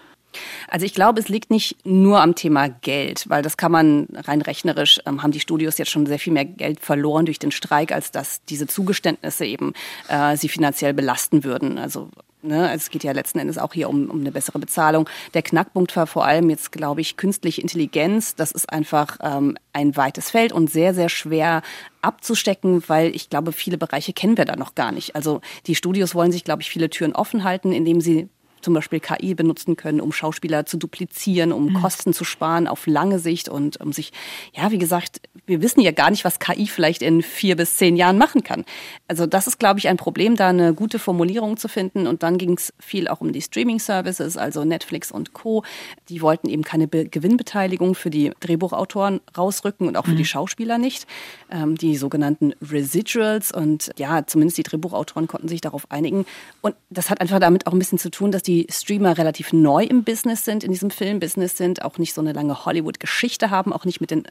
Also 0.68 0.86
ich 0.86 0.94
glaube, 0.94 1.20
es 1.20 1.30
liegt 1.30 1.52
nicht 1.52 1.86
nur 1.86 2.22
am 2.22 2.36
Thema 2.36 2.70
Geld, 2.70 3.26
weil 3.28 3.42
das 3.42 3.58
kann 3.58 3.72
man 3.72 4.08
rein 4.14 4.42
rechnerisch, 4.42 5.00
ähm, 5.06 5.24
haben 5.24 5.32
die 5.32 5.40
Studios 5.40 5.78
jetzt 5.78 5.92
schon 5.92 6.06
sehr 6.06 6.20
viel 6.20 6.34
mehr 6.34 6.46
Geld 6.46 6.80
verloren 6.80 7.26
durch 7.26 7.40
den 7.40 7.52
Streik, 7.52 7.92
als 7.92 8.12
dass 8.12 8.44
diese 8.46 8.68
Zugeständnisse 8.68 9.46
eben 9.46 9.74
äh, 10.08 10.38
sie 10.38 10.50
finanziell 10.50 10.94
belasten 10.94 11.44
würden. 11.44 11.78
Also 11.78 12.10
Ne, 12.44 12.68
also 12.68 12.78
es 12.78 12.90
geht 12.90 13.04
ja 13.04 13.12
letzten 13.12 13.38
Endes 13.38 13.60
auch 13.60 13.74
hier 13.74 13.88
um, 13.88 14.10
um 14.10 14.20
eine 14.20 14.32
bessere 14.32 14.58
Bezahlung. 14.58 15.08
Der 15.36 15.44
Knackpunkt 15.44 15.96
war 15.96 16.08
vor 16.08 16.26
allem 16.26 16.50
jetzt, 16.50 16.72
glaube 16.72 17.02
ich, 17.02 17.16
künstliche 17.16 17.62
Intelligenz. 17.62 18.36
Das 18.36 18.52
ist 18.52 18.72
einfach 18.72 19.18
ähm, 19.22 19.58
ein 19.74 19.96
weites 19.96 20.32
Feld 20.32 20.52
und 20.52 20.72
sehr, 20.72 20.96
sehr 20.96 21.10
schwer 21.10 21.62
abzustecken, 22.02 22.84
weil 22.88 23.16
ich 23.16 23.30
glaube, 23.30 23.52
viele 23.52 23.78
Bereiche 23.78 24.12
kennen 24.14 24.38
wir 24.38 24.46
da 24.46 24.56
noch 24.56 24.74
gar 24.74 24.92
nicht. 24.92 25.16
Also 25.16 25.42
die 25.68 25.76
Studios 25.76 26.16
wollen 26.16 26.32
sich, 26.32 26.44
glaube 26.44 26.64
ich, 26.64 26.72
viele 26.72 26.90
Türen 26.90 27.14
offen 27.14 27.44
halten, 27.44 27.72
indem 27.72 28.02
sie 28.02 28.28
zum 28.62 28.74
Beispiel 28.74 29.00
KI 29.00 29.34
benutzen 29.36 29.76
können, 29.76 30.02
um 30.02 30.12
Schauspieler 30.12 30.66
zu 30.66 30.78
duplizieren, 30.78 31.52
um 31.52 31.66
mhm. 31.66 31.74
Kosten 31.74 32.14
zu 32.14 32.24
sparen 32.24 32.68
auf 32.68 32.88
lange 32.88 33.20
Sicht 33.20 33.50
und 33.50 33.80
um 33.82 33.94
sich, 33.94 34.12
ja, 34.54 34.72
wie 34.72 34.78
gesagt, 34.78 35.22
wir 35.46 35.62
wissen 35.62 35.82
ja 35.82 35.92
gar 35.92 36.12
nicht, 36.12 36.24
was 36.26 36.40
KI 36.40 36.68
vielleicht 36.68 37.02
in 37.02 37.22
vier 37.22 37.56
bis 37.56 37.78
zehn 37.78 37.96
Jahren 37.96 38.18
machen 38.18 38.44
kann. 38.44 38.66
Also 39.08 39.26
das 39.26 39.48
ist, 39.48 39.60
glaube 39.60 39.80
ich, 39.80 39.88
ein 39.88 39.98
Problem, 39.98 40.36
da 40.36 40.50
eine 40.50 40.74
gute 40.74 41.00
Formulierung 41.00 41.58
zu 41.58 41.68
finden. 41.68 42.08
Und 42.08 42.24
dann 42.24 42.38
ging 42.38 42.54
es 42.54 42.74
viel 42.80 43.08
auch 43.08 43.22
um 43.22 43.34
die 43.34 43.42
Streaming-Services, 43.42 44.38
also 44.38 44.64
Netflix 44.64 45.12
und 45.12 45.34
Co. 45.34 45.64
Die 46.10 46.22
wollten 46.22 46.50
eben 46.50 46.64
keine 46.64 46.88
Be 46.88 47.06
Gewinnbeteiligung 47.06 47.96
für 47.96 48.10
die 48.10 48.32
Drehbuchautoren 48.40 49.22
rausrücken 49.38 49.88
und 49.88 49.98
auch 49.98 50.06
für 50.06 50.12
mhm. 50.12 50.18
die 50.18 50.26
Schauspieler 50.26 50.78
nicht. 50.78 51.08
Ähm, 51.50 51.76
die 51.76 51.98
sogenannten 51.98 52.54
Residuals 52.62 53.52
und 53.52 53.92
ja, 53.98 54.26
zumindest 54.26 54.58
die 54.58 54.64
Drehbuchautoren 54.64 55.28
konnten 55.28 55.48
sich 55.48 55.62
darauf 55.62 55.90
einigen. 55.90 56.26
Und 56.62 56.76
das 56.90 57.10
hat 57.10 57.22
einfach 57.22 57.40
damit 57.40 57.68
auch 57.68 57.74
ein 57.74 57.80
bisschen 57.80 57.98
zu 57.98 58.10
tun, 58.10 58.32
dass 58.32 58.44
die 58.44 58.51
die 58.52 58.68
Streamer 58.70 59.18
relativ 59.18 59.54
neu 59.54 59.86
im 59.86 60.04
Business 60.04 60.44
sind, 60.44 60.66
in 60.66 60.72
diesem 60.72 60.92
Filmbusiness 60.92 61.56
sind, 61.56 61.84
auch 61.84 61.98
nicht 61.98 62.14
so 62.14 62.20
eine 62.20 62.34
lange 62.34 62.66
Hollywood-Geschichte 62.66 63.50
haben, 63.50 63.72
auch 63.72 63.86
nicht 63.86 64.02
mit 64.02 64.12
den 64.12 64.24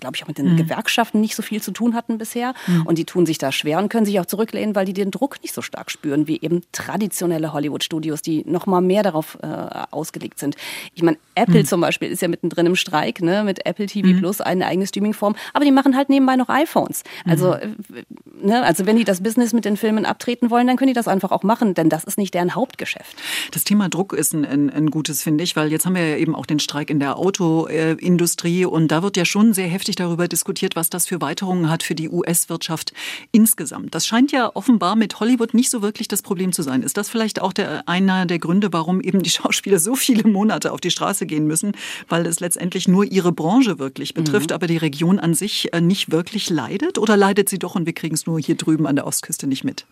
glaube 0.00 0.16
ich, 0.16 0.24
auch 0.24 0.28
mit 0.28 0.38
den 0.38 0.52
mhm. 0.52 0.56
Gewerkschaften 0.56 1.20
nicht 1.20 1.36
so 1.36 1.42
viel 1.42 1.62
zu 1.62 1.70
tun 1.70 1.94
hatten 1.94 2.18
bisher. 2.18 2.54
Mhm. 2.66 2.86
Und 2.86 2.98
die 2.98 3.04
tun 3.04 3.26
sich 3.26 3.38
da 3.38 3.52
schwer 3.52 3.78
und 3.78 3.88
können 3.88 4.06
sich 4.06 4.18
auch 4.18 4.26
zurücklehnen, 4.26 4.74
weil 4.74 4.86
die 4.86 4.92
den 4.92 5.10
Druck 5.10 5.40
nicht 5.42 5.54
so 5.54 5.62
stark 5.62 5.90
spüren 5.90 6.26
wie 6.26 6.40
eben 6.40 6.62
traditionelle 6.72 7.52
Hollywood-Studios, 7.52 8.22
die 8.22 8.44
noch 8.46 8.66
mal 8.66 8.80
mehr 8.80 9.02
darauf 9.02 9.38
äh, 9.42 9.46
ausgelegt 9.90 10.38
sind. 10.38 10.56
Ich 10.94 11.02
meine, 11.02 11.18
Apple 11.34 11.60
mhm. 11.60 11.66
zum 11.66 11.80
Beispiel 11.80 12.10
ist 12.10 12.22
ja 12.22 12.28
mittendrin 12.28 12.66
im 12.66 12.76
Streik, 12.76 13.22
ne, 13.22 13.44
mit 13.44 13.66
Apple 13.66 13.86
TV 13.86 14.08
mhm. 14.08 14.18
Plus, 14.18 14.40
eine 14.40 14.66
eigene 14.66 14.86
Streaming-Form, 14.86 15.36
aber 15.52 15.64
die 15.64 15.70
machen 15.70 15.96
halt 15.96 16.08
nebenbei 16.08 16.36
noch 16.36 16.48
iPhones. 16.48 17.02
Also, 17.24 17.54
mhm. 17.54 17.96
äh, 17.96 18.46
ne, 18.46 18.62
also 18.62 18.86
wenn 18.86 18.96
die 18.96 19.04
das 19.04 19.22
Business 19.22 19.52
mit 19.52 19.64
den 19.64 19.76
Filmen 19.76 20.06
abtreten 20.06 20.50
wollen, 20.50 20.66
dann 20.66 20.76
können 20.76 20.88
die 20.88 20.94
das 20.94 21.08
einfach 21.08 21.30
auch 21.30 21.42
machen, 21.42 21.74
denn 21.74 21.88
das 21.88 22.04
ist 22.04 22.18
nicht 22.18 22.34
deren 22.34 22.54
Hauptgeschäft. 22.54 23.16
Das 23.52 23.64
Thema 23.64 23.88
Druck 23.88 24.12
ist 24.12 24.32
ein, 24.32 24.44
ein, 24.44 24.70
ein 24.70 24.90
gutes, 24.90 25.22
finde 25.22 25.44
ich, 25.44 25.56
weil 25.56 25.70
jetzt 25.70 25.86
haben 25.86 25.94
wir 25.94 26.06
ja 26.06 26.16
eben 26.16 26.34
auch 26.34 26.46
den 26.46 26.58
Streik 26.58 26.90
in 26.90 27.00
der 27.00 27.16
Autoindustrie 27.18 28.64
und 28.64 28.88
da 28.88 29.02
wird 29.02 29.16
ja 29.16 29.24
schon 29.24 29.52
sehr 29.52 29.68
heftig 29.68 29.89
heftig 29.90 29.96
darüber 29.96 30.28
diskutiert, 30.28 30.76
was 30.76 30.90
das 30.90 31.06
für 31.06 31.20
Weiterungen 31.20 31.68
hat 31.68 31.82
für 31.82 31.94
die 31.94 32.08
US-Wirtschaft 32.08 32.92
insgesamt. 33.32 33.94
Das 33.94 34.06
scheint 34.06 34.32
ja 34.32 34.50
offenbar 34.54 34.96
mit 34.96 35.18
Hollywood 35.18 35.54
nicht 35.54 35.70
so 35.70 35.82
wirklich 35.82 36.06
das 36.08 36.22
Problem 36.22 36.52
zu 36.52 36.62
sein. 36.62 36.82
Ist 36.82 36.96
das 36.96 37.08
vielleicht 37.08 37.40
auch 37.40 37.52
der, 37.52 37.88
einer 37.88 38.26
der 38.26 38.38
Gründe, 38.38 38.72
warum 38.72 39.00
eben 39.00 39.22
die 39.22 39.30
Schauspieler 39.38 39.78
so 39.78 39.94
viele 39.94 40.28
Monate 40.28 40.72
auf 40.72 40.80
die 40.80 40.90
Straße 40.90 41.26
gehen 41.26 41.46
müssen, 41.46 41.72
weil 42.08 42.26
es 42.26 42.40
letztendlich 42.40 42.86
nur 42.88 43.04
ihre 43.04 43.32
Branche 43.32 43.78
wirklich 43.78 44.14
betrifft, 44.14 44.50
mhm. 44.50 44.54
aber 44.54 44.66
die 44.66 44.76
Region 44.76 45.18
an 45.18 45.34
sich 45.34 45.72
äh, 45.72 45.80
nicht 45.80 46.12
wirklich 46.12 46.50
leidet? 46.50 46.98
Oder 46.98 47.16
leidet 47.16 47.48
sie 47.48 47.58
doch 47.58 47.74
und 47.74 47.86
wir 47.86 47.92
kriegen 47.92 48.14
es 48.14 48.26
nur 48.26 48.38
hier 48.38 48.56
drüben 48.56 48.86
an 48.86 48.96
der 48.96 49.06
Ostküste 49.06 49.46
nicht 49.46 49.64
mit? 49.64 49.86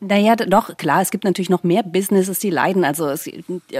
Naja, 0.00 0.36
doch, 0.36 0.76
klar, 0.76 1.00
es 1.02 1.10
gibt 1.10 1.24
natürlich 1.24 1.50
noch 1.50 1.62
mehr 1.62 1.82
Businesses, 1.82 2.38
die 2.38 2.50
leiden. 2.50 2.84
Also 2.84 3.08
es, 3.08 3.30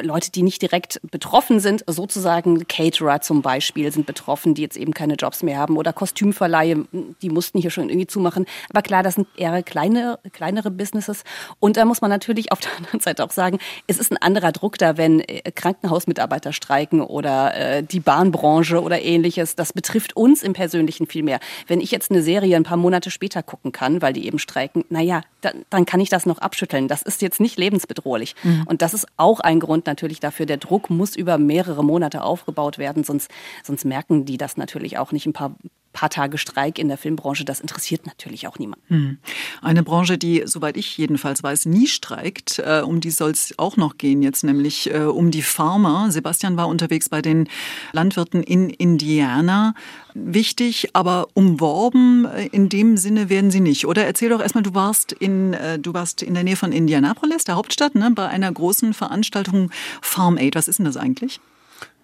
Leute, 0.02 0.30
die 0.30 0.42
nicht 0.42 0.62
direkt 0.62 1.00
betroffen 1.10 1.60
sind, 1.60 1.84
sozusagen 1.86 2.66
Caterer 2.66 3.20
zum 3.20 3.42
Beispiel 3.42 3.92
sind 3.92 4.06
betroffen, 4.06 4.54
die 4.54 4.62
jetzt 4.62 4.76
eben 4.76 4.94
keine 4.94 5.14
Jobs 5.14 5.42
mehr 5.42 5.58
haben 5.58 5.76
oder 5.76 5.92
Kostümverleihe, 5.92 6.86
die 7.20 7.30
mussten 7.30 7.58
hier 7.58 7.70
schon 7.70 7.88
irgendwie 7.88 8.06
zumachen. 8.06 8.46
Aber 8.70 8.82
klar, 8.82 9.02
das 9.02 9.14
sind 9.14 9.28
eher 9.36 9.62
kleine, 9.62 10.18
kleinere 10.32 10.70
Businesses. 10.70 11.24
Und 11.60 11.76
da 11.76 11.84
muss 11.84 12.00
man 12.00 12.10
natürlich 12.10 12.52
auf 12.52 12.60
der 12.60 12.70
anderen 12.76 13.00
Seite 13.00 13.24
auch 13.24 13.30
sagen, 13.30 13.58
es 13.86 13.98
ist 13.98 14.12
ein 14.12 14.18
anderer 14.18 14.52
Druck 14.52 14.78
da, 14.78 14.96
wenn 14.96 15.20
äh, 15.20 15.50
Krankenhausmitarbeiter 15.50 16.52
streiken 16.52 17.00
oder 17.00 17.54
äh, 17.54 17.82
die 17.82 18.00
Bahnbranche 18.00 18.80
oder 18.80 19.02
ähnliches. 19.02 19.56
Das 19.56 19.72
betrifft 19.72 20.16
uns 20.16 20.42
im 20.42 20.52
Persönlichen 20.52 21.06
viel 21.06 21.22
mehr. 21.22 21.40
Wenn 21.66 21.80
ich 21.80 21.90
jetzt 21.90 22.10
eine 22.10 22.22
Serie 22.22 22.56
ein 22.56 22.64
paar 22.64 22.76
Monate 22.76 23.10
später 23.10 23.42
gucken 23.42 23.72
kann, 23.72 24.00
weil 24.00 24.12
die 24.12 24.26
eben 24.26 24.38
streiken, 24.38 24.84
naja, 24.88 25.22
dann, 25.40 25.64
dann 25.70 25.84
kann 25.84 26.00
ich 26.00 26.03
das 26.08 26.26
noch 26.26 26.38
abschütteln. 26.38 26.88
Das 26.88 27.02
ist 27.02 27.22
jetzt 27.22 27.40
nicht 27.40 27.58
lebensbedrohlich. 27.58 28.34
Mhm. 28.42 28.64
Und 28.66 28.82
das 28.82 28.94
ist 28.94 29.06
auch 29.16 29.40
ein 29.40 29.60
Grund 29.60 29.86
natürlich 29.86 30.20
dafür. 30.20 30.46
Der 30.46 30.56
Druck 30.56 30.90
muss 30.90 31.16
über 31.16 31.38
mehrere 31.38 31.84
Monate 31.84 32.22
aufgebaut 32.22 32.78
werden, 32.78 33.04
sonst, 33.04 33.30
sonst 33.62 33.84
merken 33.84 34.24
die 34.24 34.36
das 34.36 34.56
natürlich 34.56 34.98
auch 34.98 35.12
nicht 35.12 35.26
ein 35.26 35.32
paar 35.32 35.54
paar 35.94 36.10
Tage 36.10 36.36
Streik 36.36 36.78
in 36.78 36.88
der 36.88 36.98
Filmbranche, 36.98 37.46
das 37.46 37.60
interessiert 37.60 38.04
natürlich 38.04 38.46
auch 38.46 38.58
niemanden. 38.58 38.84
Hm. 38.88 39.18
Eine 39.62 39.82
Branche, 39.82 40.18
die, 40.18 40.42
soweit 40.44 40.76
ich 40.76 40.98
jedenfalls 40.98 41.42
weiß, 41.42 41.64
nie 41.64 41.86
streikt, 41.86 42.58
äh, 42.58 42.82
um 42.84 43.00
die 43.00 43.10
soll 43.10 43.30
es 43.30 43.54
auch 43.56 43.78
noch 43.78 43.96
gehen 43.96 44.22
jetzt, 44.22 44.44
nämlich 44.44 44.92
äh, 44.92 45.04
um 45.04 45.30
die 45.30 45.40
Farmer. 45.40 46.10
Sebastian 46.10 46.58
war 46.58 46.68
unterwegs 46.68 47.08
bei 47.08 47.22
den 47.22 47.48
Landwirten 47.92 48.42
in 48.42 48.68
Indiana. 48.68 49.74
Wichtig, 50.12 50.90
aber 50.92 51.28
umworben 51.32 52.26
äh, 52.26 52.46
in 52.48 52.68
dem 52.68 52.98
Sinne 52.98 53.30
werden 53.30 53.50
sie 53.50 53.60
nicht. 53.60 53.86
Oder 53.86 54.04
erzähl 54.04 54.28
doch 54.28 54.40
erstmal, 54.40 54.64
du 54.64 54.74
warst 54.74 55.12
in, 55.12 55.56
du 55.80 55.94
warst 55.94 56.22
in 56.22 56.34
der 56.34 56.44
Nähe 56.44 56.56
von 56.56 56.72
Indianapolis, 56.72 57.44
der 57.44 57.54
Hauptstadt, 57.54 57.94
ne, 57.94 58.10
bei 58.14 58.28
einer 58.28 58.50
großen 58.50 58.92
Veranstaltung 58.92 59.70
Farm 60.02 60.36
Aid. 60.36 60.56
Was 60.56 60.68
ist 60.68 60.78
denn 60.78 60.86
das 60.86 60.96
eigentlich? 60.96 61.40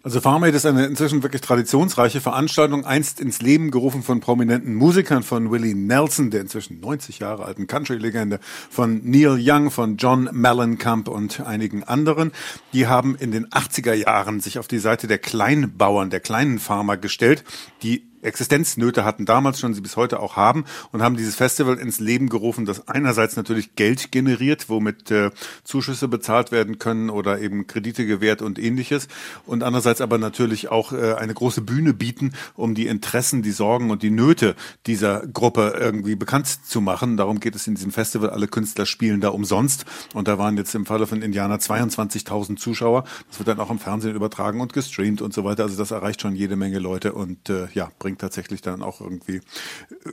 Also 0.03 0.23
Farm 0.23 0.45
Aid 0.45 0.55
ist 0.55 0.65
eine 0.65 0.87
inzwischen 0.87 1.23
wirklich 1.23 1.43
traditionsreiche 1.43 2.23
Veranstaltung, 2.23 2.87
einst 2.87 3.21
ins 3.21 3.43
Leben 3.43 3.71
gerufen 3.71 4.03
von 4.03 4.21
prominenten 4.21 4.75
Musikern, 4.75 5.23
von 5.23 5.51
Willie 5.51 5.75
Nelson, 5.75 6.31
der 6.31 6.41
inzwischen 6.41 6.81
90 6.81 7.19
Jahre 7.19 7.45
alten 7.45 7.67
Country-Legende, 7.67 8.41
von 8.71 9.03
Neil 9.05 9.39
Young, 9.39 9.71
von 9.71 9.99
John 9.99 10.31
Mellencamp 10.33 11.07
und 11.07 11.41
einigen 11.41 11.85
anderen. 11.85 12.33
Die 12.73 12.87
haben 12.87 13.15
in 13.15 13.31
den 13.31 13.49
80er 13.49 13.93
Jahren 13.93 14.41
sich 14.41 14.59
auf 14.59 14.69
die 14.69 14.79
Seite 14.79 15.07
der 15.07 15.19
Kleinbauern, 15.19 16.09
der 16.09 16.21
kleinen 16.21 16.61
Farmer 16.61 16.97
gestellt, 16.97 17.45
die 17.83 18.10
Existenznöte 18.23 19.05
hatten 19.05 19.25
damals 19.25 19.61
schon, 19.61 19.75
sie 19.75 19.81
bis 19.81 19.97
heute 19.97 20.21
auch 20.21 20.37
haben 20.37 20.65
und 20.93 21.03
haben 21.03 21.17
dieses 21.17 21.37
Festival 21.37 21.79
ins 21.79 22.01
Leben 22.01 22.29
gerufen, 22.29 22.67
das 22.67 22.89
einerseits 22.89 23.37
natürlich 23.37 23.75
Geld 23.77 24.13
generiert, 24.13 24.69
womit 24.69 25.11
äh, 25.11 25.31
Zuschüsse 25.65 26.09
bezahlt 26.09 26.53
werden 26.53 26.79
können 26.79 27.11
oder 27.11 27.41
eben 27.41 27.67
Kredite 27.67 28.07
gewährt 28.07 28.43
und 28.43 28.59
ähnliches 28.59 29.09
und 29.47 29.63
andererseits 29.63 30.01
aber 30.01 30.19
natürlich 30.19 30.69
auch 30.69 30.93
äh, 30.93 31.15
eine 31.15 31.35
große 31.35 31.63
Bühne 31.63 31.95
bieten, 31.95 32.33
um 32.55 32.75
die 32.75 32.87
Interessen, 32.87 33.43
die 33.43 33.53
Sorgen 33.53 33.91
und 33.91 34.03
die 34.03 34.11
Nöte 34.11 34.55
dieser 34.87 35.27
Gruppe 35.27 35.75
irgendwie 35.79 36.17
bekannt 36.17 36.47
zu 36.47 36.81
machen. 36.81 37.17
Darum 37.17 37.41
geht 37.41 37.55
es 37.55 37.67
in 37.67 37.75
diesem 37.75 37.93
Festival. 37.93 38.31
Alle 38.31 38.49
Künstler 38.49 38.87
spielen 38.87 39.21
da 39.21 39.29
umsonst 39.29 39.85
und 40.15 40.29
da 40.29 40.39
waren 40.39 40.57
jetzt 40.57 40.75
im 40.75 40.87
Falle 40.87 41.07
von 41.07 41.23
Indiana 41.23 41.57
22.000 41.57 42.57
Zuschauer. 42.57 43.05
Das 43.29 43.39
wird 43.39 43.49
dann 43.49 43.61
auch 43.61 43.71
im 43.71 43.79
Fernsehen 43.79 44.15
übertragen 44.15 44.61
und 44.61 44.73
gestreamt 44.73 45.23
und 45.23 45.33
so 45.33 45.45
weiter. 45.45 45.65
Also 45.65 45.77
das 45.77 45.91
erreicht 45.91 46.21
schon 46.21 46.35
jede 46.35 46.57
Menge 46.57 46.79
Leute 46.79 47.13
und 47.13 47.49
äh, 47.49 47.69
ja, 47.75 47.91
bringt 47.99 48.10
bringt 48.11 48.21
tatsächlich 48.21 48.61
dann 48.61 48.83
auch 48.83 49.01
irgendwie 49.01 49.41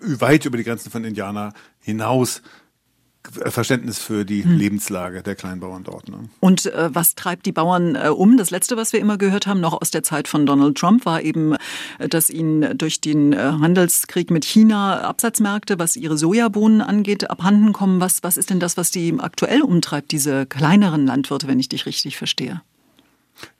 weit 0.01 0.45
über 0.45 0.57
die 0.57 0.63
Grenzen 0.63 0.91
von 0.91 1.03
Indianer 1.03 1.53
hinaus 1.79 2.43
Verständnis 3.29 3.99
für 3.99 4.23
die 4.23 4.43
hm. 4.43 4.55
Lebenslage 4.55 5.21
der 5.21 5.35
Kleinbauern 5.35 5.83
dort. 5.83 6.07
Ne? 6.07 6.29
Und 6.39 6.67
äh, 6.67 6.89
was 6.93 7.15
treibt 7.15 7.45
die 7.45 7.51
Bauern 7.51 7.95
äh, 7.95 8.07
um? 8.07 8.37
Das 8.37 8.51
Letzte, 8.51 8.77
was 8.77 8.93
wir 8.93 9.01
immer 9.01 9.17
gehört 9.17 9.47
haben, 9.47 9.59
noch 9.59 9.81
aus 9.81 9.91
der 9.91 10.01
Zeit 10.01 10.29
von 10.29 10.45
Donald 10.45 10.77
Trump, 10.77 11.05
war 11.05 11.21
eben, 11.21 11.55
äh, 11.99 12.07
dass 12.07 12.29
ihnen 12.29 12.77
durch 12.77 13.01
den 13.01 13.33
äh, 13.33 13.37
Handelskrieg 13.37 14.31
mit 14.31 14.45
China 14.45 15.01
Absatzmärkte, 15.01 15.77
was 15.77 15.97
ihre 15.97 16.17
Sojabohnen 16.17 16.79
angeht, 16.79 17.29
abhanden 17.29 17.73
kommen. 17.73 17.99
Was, 17.99 18.23
was 18.23 18.37
ist 18.37 18.49
denn 18.49 18.61
das, 18.61 18.77
was 18.77 18.91
die 18.91 19.13
aktuell 19.19 19.61
umtreibt, 19.61 20.11
diese 20.11 20.45
kleineren 20.45 21.05
Landwirte, 21.05 21.47
wenn 21.47 21.59
ich 21.59 21.67
dich 21.67 21.85
richtig 21.85 22.15
verstehe? 22.15 22.61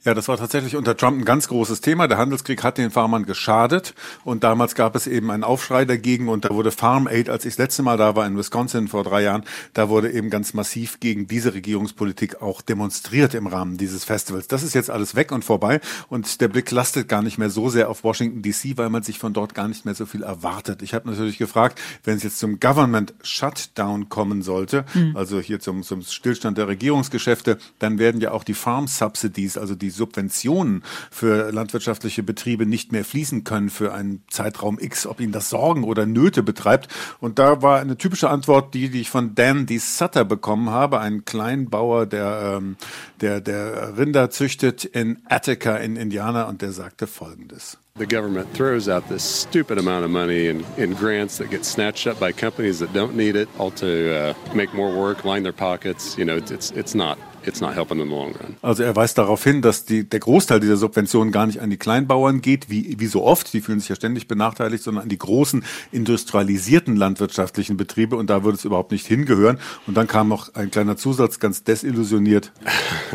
Ja, 0.07 0.13
das 0.13 0.29
war 0.29 0.37
tatsächlich 0.37 0.77
unter 0.77 0.95
Trump 0.95 1.19
ein 1.19 1.25
ganz 1.25 1.49
großes 1.49 1.81
Thema. 1.81 2.07
Der 2.07 2.17
Handelskrieg 2.17 2.63
hat 2.63 2.77
den 2.77 2.91
Farmern 2.91 3.25
geschadet 3.25 3.93
und 4.23 4.45
damals 4.45 4.73
gab 4.73 4.95
es 4.95 5.05
eben 5.05 5.29
einen 5.31 5.43
Aufschrei 5.43 5.83
dagegen 5.83 6.29
und 6.29 6.45
da 6.45 6.51
wurde 6.51 6.71
Farm 6.71 7.07
Aid, 7.07 7.29
als 7.29 7.43
ich 7.43 7.55
das 7.55 7.57
letzte 7.57 7.83
Mal 7.83 7.97
da 7.97 8.15
war 8.15 8.25
in 8.25 8.37
Wisconsin 8.37 8.87
vor 8.87 9.03
drei 9.03 9.23
Jahren, 9.23 9.43
da 9.73 9.89
wurde 9.89 10.09
eben 10.09 10.29
ganz 10.29 10.53
massiv 10.53 11.01
gegen 11.01 11.27
diese 11.27 11.53
Regierungspolitik 11.53 12.41
auch 12.41 12.61
demonstriert 12.61 13.33
im 13.33 13.47
Rahmen 13.47 13.75
dieses 13.75 14.05
Festivals. 14.05 14.47
Das 14.47 14.63
ist 14.63 14.73
jetzt 14.73 14.89
alles 14.89 15.15
weg 15.15 15.33
und 15.33 15.43
vorbei 15.43 15.81
und 16.07 16.39
der 16.39 16.47
Blick 16.47 16.71
lastet 16.71 17.09
gar 17.09 17.21
nicht 17.21 17.37
mehr 17.37 17.49
so 17.49 17.67
sehr 17.67 17.89
auf 17.89 18.05
Washington 18.05 18.41
DC, 18.41 18.77
weil 18.77 18.89
man 18.89 19.03
sich 19.03 19.19
von 19.19 19.33
dort 19.33 19.55
gar 19.55 19.67
nicht 19.67 19.83
mehr 19.83 19.93
so 19.93 20.05
viel 20.05 20.23
erwartet. 20.23 20.83
Ich 20.83 20.93
habe 20.93 21.09
natürlich 21.09 21.37
gefragt, 21.37 21.81
wenn 22.05 22.15
es 22.15 22.23
jetzt 22.23 22.39
zum 22.39 22.61
Government 22.61 23.13
Shutdown 23.23 24.07
kommen 24.07 24.41
sollte, 24.41 24.85
mhm. 24.93 25.17
also 25.17 25.41
hier 25.41 25.59
zum, 25.59 25.83
zum 25.83 26.01
Stillstand 26.01 26.57
der 26.57 26.69
Regierungsgeschäfte, 26.69 27.57
dann 27.79 27.99
werden 27.99 28.21
ja 28.21 28.31
auch 28.31 28.45
die 28.45 28.53
Farm 28.53 28.87
Subsidies, 28.87 29.57
also 29.57 29.75
die 29.75 29.96
Subventionen 29.97 30.83
für 31.11 31.51
landwirtschaftliche 31.51 32.23
Betriebe 32.23 32.65
nicht 32.65 32.91
mehr 32.93 33.03
fließen 33.03 33.43
können 33.43 33.69
für 33.69 33.93
einen 33.93 34.23
Zeitraum 34.29 34.79
X, 34.79 35.05
ob 35.05 35.19
ihnen 35.19 35.33
das 35.33 35.49
Sorgen 35.49 35.83
oder 35.83 36.05
Nöte 36.05 36.43
betreibt. 36.43 36.87
Und 37.19 37.39
da 37.39 37.61
war 37.61 37.79
eine 37.79 37.97
typische 37.97 38.29
Antwort 38.29 38.73
die, 38.73 38.89
die 38.89 39.01
ich 39.01 39.09
von 39.09 39.35
Dan 39.35 39.65
D. 39.65 39.77
Sutter 39.79 40.23
bekommen 40.23 40.69
habe, 40.69 40.99
ein 40.99 41.25
Kleinbauer, 41.25 42.05
der, 42.05 42.57
ähm, 42.57 42.77
der, 43.21 43.41
der 43.41 43.97
Rinder 43.97 44.29
züchtet 44.29 44.85
in 44.85 45.19
Attica 45.25 45.75
in 45.77 45.95
Indiana 45.95 46.43
und 46.43 46.61
der 46.61 46.71
sagte 46.71 47.07
Folgendes. 47.07 47.77
The 47.97 48.05
government 48.05 48.53
throws 48.53 48.87
out 48.87 49.09
this 49.09 49.23
stupid 49.23 49.79
amount 49.79 50.05
of 50.05 50.11
money 50.11 50.49
in, 50.49 50.63
in 50.77 50.93
grants 50.93 51.37
that 51.37 51.49
get 51.49 51.65
snatched 51.65 52.05
up 52.05 52.19
by 52.19 52.31
companies 52.31 52.77
that 52.77 52.93
don't 52.93 53.15
need 53.15 53.35
it, 53.35 53.49
all 53.57 53.71
to 53.71 54.13
uh, 54.13 54.33
make 54.53 54.71
more 54.75 54.91
work, 54.95 55.25
line 55.25 55.41
their 55.41 55.51
pockets. 55.51 56.15
You 56.15 56.25
know, 56.25 56.35
it's, 56.35 56.69
it's 56.71 56.93
not 56.93 57.17
it's 57.47 57.61
not 57.61 57.75
helping 57.75 57.99
in 57.99 58.07
the 58.07 58.13
long 58.13 58.33
run. 58.35 58.57
Also 58.61 58.83
er 58.83 58.95
weist 58.95 59.17
darauf 59.17 59.43
hin, 59.43 59.61
dass 59.61 59.85
die, 59.85 60.03
der 60.03 60.19
Großteil 60.19 60.59
dieser 60.59 60.77
Subventionen 60.77 61.31
gar 61.31 61.45
nicht 61.45 61.61
an 61.61 61.69
die 61.69 61.77
Kleinbauern 61.77 62.41
geht, 62.41 62.69
wie, 62.69 62.99
wie 62.99 63.07
so 63.07 63.23
oft, 63.23 63.51
die 63.53 63.61
fühlen 63.61 63.79
sich 63.79 63.89
ja 63.89 63.95
ständig 63.95 64.27
benachteiligt, 64.27 64.83
sondern 64.83 65.03
an 65.03 65.09
die 65.09 65.17
großen 65.17 65.63
industrialisierten 65.91 66.95
landwirtschaftlichen 66.95 67.77
Betriebe 67.77 68.15
und 68.15 68.29
da 68.29 68.43
würde 68.43 68.57
es 68.57 68.65
überhaupt 68.65 68.91
nicht 68.91 69.07
hingehören. 69.07 69.59
Und 69.85 69.95
dann 69.95 70.07
kam 70.07 70.27
noch 70.27 70.53
ein 70.55 70.71
kleiner 70.71 70.97
Zusatz, 70.97 71.39
ganz 71.39 71.63
desillusioniert. 71.63 72.51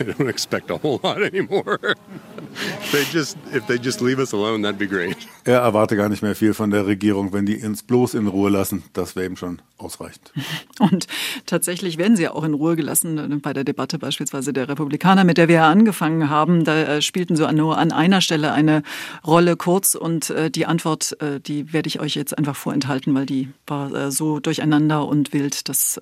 I 0.00 0.04
don't 0.04 0.28
expect 0.28 0.70
a 0.70 0.78
whole 0.82 1.00
lot 1.02 1.18
anymore. 1.18 1.78
they 2.92 3.04
just, 3.12 3.36
if 3.54 3.66
they 3.66 3.76
just 3.76 4.00
leave 4.00 4.18
us 4.18 4.32
alone, 4.32 4.62
that'd 4.62 4.78
be 4.78 4.86
great. 4.86 5.16
Er 5.44 5.60
erwarte 5.60 5.96
gar 5.96 6.08
nicht 6.08 6.22
mehr 6.22 6.34
viel 6.34 6.54
von 6.54 6.70
der 6.70 6.86
Regierung, 6.86 7.32
wenn 7.32 7.46
die 7.46 7.62
uns 7.62 7.82
bloß 7.82 8.14
in 8.14 8.26
Ruhe 8.26 8.50
lassen. 8.50 8.82
Das 8.92 9.16
wäre 9.16 9.26
ihm 9.26 9.36
schon 9.36 9.60
ausreichend. 9.78 10.32
Und 10.78 11.06
tatsächlich 11.46 11.98
werden 11.98 12.16
sie 12.16 12.24
ja 12.24 12.32
auch 12.32 12.44
in 12.44 12.54
Ruhe 12.54 12.76
gelassen 12.76 13.18
äh, 13.18 13.36
bei 13.36 13.52
der 13.52 13.64
Debatte 13.66 13.98
beispielsweise 13.98 14.54
der 14.54 14.68
Republikaner, 14.68 15.24
mit 15.24 15.36
der 15.36 15.48
wir 15.48 15.56
ja 15.56 15.70
angefangen 15.70 16.30
haben. 16.30 16.64
Da 16.64 16.74
äh, 16.82 17.02
spielten 17.02 17.36
so 17.36 17.46
nur 17.52 17.76
an 17.76 17.92
einer 17.92 18.22
Stelle 18.22 18.52
eine 18.52 18.82
Rolle 19.26 19.56
kurz 19.56 19.94
und 19.94 20.30
äh, 20.30 20.50
die 20.50 20.64
Antwort, 20.66 21.16
die 21.46 21.72
werde 21.72 21.88
ich 21.88 22.00
euch 22.00 22.14
jetzt 22.14 22.36
einfach 22.36 22.56
vorenthalten, 22.56 23.14
weil 23.14 23.26
die 23.26 23.48
war 23.66 24.10
so 24.10 24.40
durcheinander 24.40 25.06
und 25.06 25.32
wild, 25.32 25.68
das 25.68 25.98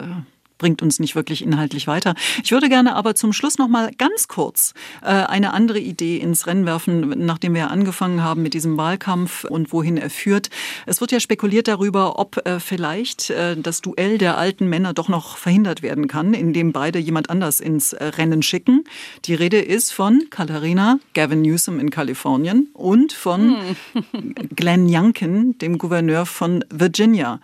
bringt 0.64 0.80
uns 0.80 0.98
nicht 0.98 1.14
wirklich 1.14 1.44
inhaltlich 1.44 1.86
weiter. 1.86 2.14
Ich 2.42 2.50
würde 2.50 2.70
gerne 2.70 2.96
aber 2.96 3.14
zum 3.14 3.34
Schluss 3.34 3.58
noch 3.58 3.68
mal 3.68 3.90
ganz 3.98 4.28
kurz 4.28 4.72
äh, 5.02 5.08
eine 5.08 5.52
andere 5.52 5.78
Idee 5.78 6.16
ins 6.16 6.46
Rennen 6.46 6.64
werfen, 6.64 7.10
nachdem 7.26 7.52
wir 7.52 7.70
angefangen 7.70 8.22
haben 8.22 8.40
mit 8.42 8.54
diesem 8.54 8.78
Wahlkampf 8.78 9.44
und 9.44 9.74
wohin 9.74 9.98
er 9.98 10.08
führt. 10.08 10.48
Es 10.86 11.02
wird 11.02 11.12
ja 11.12 11.20
spekuliert 11.20 11.68
darüber, 11.68 12.18
ob 12.18 12.46
äh, 12.46 12.60
vielleicht 12.60 13.28
äh, 13.28 13.58
das 13.58 13.82
Duell 13.82 14.16
der 14.16 14.38
alten 14.38 14.66
Männer 14.66 14.94
doch 14.94 15.10
noch 15.10 15.36
verhindert 15.36 15.82
werden 15.82 16.08
kann, 16.08 16.32
indem 16.32 16.72
beide 16.72 16.98
jemand 16.98 17.28
anders 17.28 17.60
ins 17.60 17.92
äh, 17.92 18.02
Rennen 18.02 18.40
schicken. 18.40 18.84
Die 19.26 19.34
Rede 19.34 19.60
ist 19.60 19.92
von 19.92 20.28
Katharina 20.30 20.98
Gavin 21.12 21.42
Newsom 21.42 21.78
in 21.78 21.90
Kalifornien 21.90 22.68
und 22.72 23.12
von 23.12 23.58
hm. 23.92 24.34
Glenn 24.56 24.86
Youngkin, 24.88 25.58
dem 25.58 25.76
Gouverneur 25.76 26.24
von 26.24 26.64
Virginia. 26.70 27.38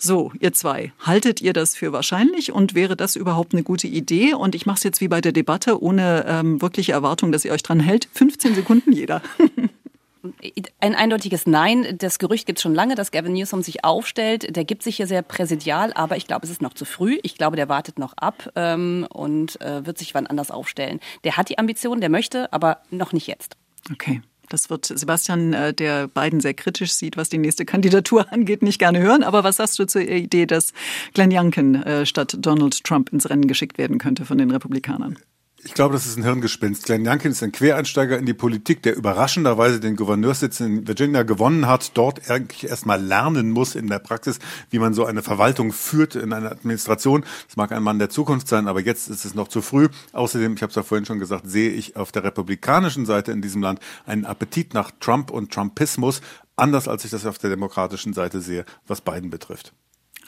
So, 0.00 0.30
ihr 0.38 0.52
zwei, 0.52 0.92
haltet 1.00 1.40
ihr 1.42 1.52
das 1.52 1.74
für 1.74 1.92
wahrscheinlich 1.92 2.52
und 2.52 2.74
wäre 2.74 2.96
das 2.96 3.16
überhaupt 3.16 3.52
eine 3.52 3.64
gute 3.64 3.88
Idee? 3.88 4.32
Und 4.32 4.54
ich 4.54 4.64
mache 4.64 4.76
es 4.76 4.84
jetzt 4.84 5.00
wie 5.00 5.08
bei 5.08 5.20
der 5.20 5.32
Debatte, 5.32 5.82
ohne 5.82 6.24
ähm, 6.28 6.62
wirkliche 6.62 6.92
Erwartung, 6.92 7.32
dass 7.32 7.44
ihr 7.44 7.50
euch 7.50 7.64
dran 7.64 7.80
hält. 7.80 8.08
15 8.12 8.54
Sekunden 8.54 8.92
jeder. 8.92 9.20
Ein 10.80 10.94
eindeutiges 10.94 11.46
Nein. 11.46 11.96
Das 11.98 12.20
Gerücht 12.20 12.46
gibt 12.46 12.58
es 12.58 12.62
schon 12.62 12.74
lange, 12.74 12.94
dass 12.94 13.10
Gavin 13.10 13.32
Newsom 13.32 13.62
sich 13.62 13.84
aufstellt. 13.84 14.54
Der 14.54 14.64
gibt 14.64 14.84
sich 14.84 14.96
hier 14.96 15.08
sehr 15.08 15.22
präsidial, 15.22 15.92
aber 15.94 16.16
ich 16.16 16.28
glaube, 16.28 16.44
es 16.44 16.50
ist 16.50 16.62
noch 16.62 16.74
zu 16.74 16.84
früh. 16.84 17.18
Ich 17.22 17.36
glaube, 17.36 17.56
der 17.56 17.68
wartet 17.68 17.98
noch 17.98 18.12
ab 18.16 18.52
ähm, 18.54 19.06
und 19.10 19.60
äh, 19.60 19.84
wird 19.84 19.98
sich 19.98 20.14
wann 20.14 20.28
anders 20.28 20.52
aufstellen. 20.52 21.00
Der 21.24 21.36
hat 21.36 21.48
die 21.48 21.58
Ambition, 21.58 22.00
der 22.00 22.10
möchte, 22.10 22.52
aber 22.52 22.82
noch 22.90 23.12
nicht 23.12 23.26
jetzt. 23.26 23.56
Okay. 23.92 24.22
Das 24.48 24.70
wird 24.70 24.86
Sebastian, 24.86 25.52
äh, 25.52 25.74
der 25.74 26.08
Biden 26.08 26.40
sehr 26.40 26.54
kritisch 26.54 26.92
sieht, 26.92 27.16
was 27.16 27.28
die 27.28 27.38
nächste 27.38 27.64
Kandidatur 27.64 28.26
angeht, 28.32 28.62
nicht 28.62 28.78
gerne 28.78 29.00
hören. 29.00 29.22
Aber 29.22 29.44
was 29.44 29.56
sagst 29.56 29.78
du 29.78 29.86
zur 29.86 30.02
Idee, 30.02 30.46
dass 30.46 30.72
Glenn 31.14 31.30
Youngkin 31.32 31.82
äh, 31.82 32.06
statt 32.06 32.36
Donald 32.38 32.84
Trump 32.84 33.12
ins 33.12 33.28
Rennen 33.28 33.46
geschickt 33.46 33.78
werden 33.78 33.98
könnte 33.98 34.24
von 34.24 34.38
den 34.38 34.50
Republikanern? 34.50 35.18
Ich 35.64 35.74
glaube, 35.74 35.94
das 35.94 36.06
ist 36.06 36.16
ein 36.16 36.22
Hirngespinst. 36.22 36.84
Glenn 36.84 37.06
Youngkin 37.06 37.32
ist 37.32 37.42
ein 37.42 37.50
Quereinsteiger 37.50 38.16
in 38.16 38.26
die 38.26 38.34
Politik, 38.34 38.80
der 38.84 38.94
überraschenderweise 38.94 39.80
den 39.80 39.96
Gouverneurssitz 39.96 40.60
in 40.60 40.86
Virginia 40.86 41.24
gewonnen 41.24 41.66
hat, 41.66 41.96
dort 41.96 42.30
eigentlich 42.30 42.70
erstmal 42.70 43.02
lernen 43.02 43.50
muss 43.50 43.74
in 43.74 43.88
der 43.88 43.98
Praxis, 43.98 44.38
wie 44.70 44.78
man 44.78 44.94
so 44.94 45.04
eine 45.04 45.20
Verwaltung 45.20 45.72
führt 45.72 46.14
in 46.14 46.32
einer 46.32 46.52
Administration. 46.52 47.24
Das 47.48 47.56
mag 47.56 47.72
ein 47.72 47.82
Mann 47.82 47.98
der 47.98 48.08
Zukunft 48.08 48.46
sein, 48.46 48.68
aber 48.68 48.80
jetzt 48.80 49.08
ist 49.08 49.24
es 49.24 49.34
noch 49.34 49.48
zu 49.48 49.60
früh. 49.60 49.88
Außerdem, 50.12 50.54
ich 50.54 50.62
habe 50.62 50.70
es 50.70 50.76
ja 50.76 50.84
vorhin 50.84 51.06
schon 51.06 51.18
gesagt, 51.18 51.50
sehe 51.50 51.70
ich 51.70 51.96
auf 51.96 52.12
der 52.12 52.22
republikanischen 52.22 53.04
Seite 53.04 53.32
in 53.32 53.42
diesem 53.42 53.60
Land 53.60 53.80
einen 54.06 54.26
Appetit 54.26 54.74
nach 54.74 54.92
Trump 55.00 55.32
und 55.32 55.52
Trumpismus, 55.52 56.20
anders 56.54 56.86
als 56.86 57.04
ich 57.04 57.10
das 57.10 57.26
auf 57.26 57.38
der 57.38 57.50
demokratischen 57.50 58.12
Seite 58.12 58.40
sehe, 58.40 58.64
was 58.86 59.00
Biden 59.00 59.30
betrifft. 59.30 59.72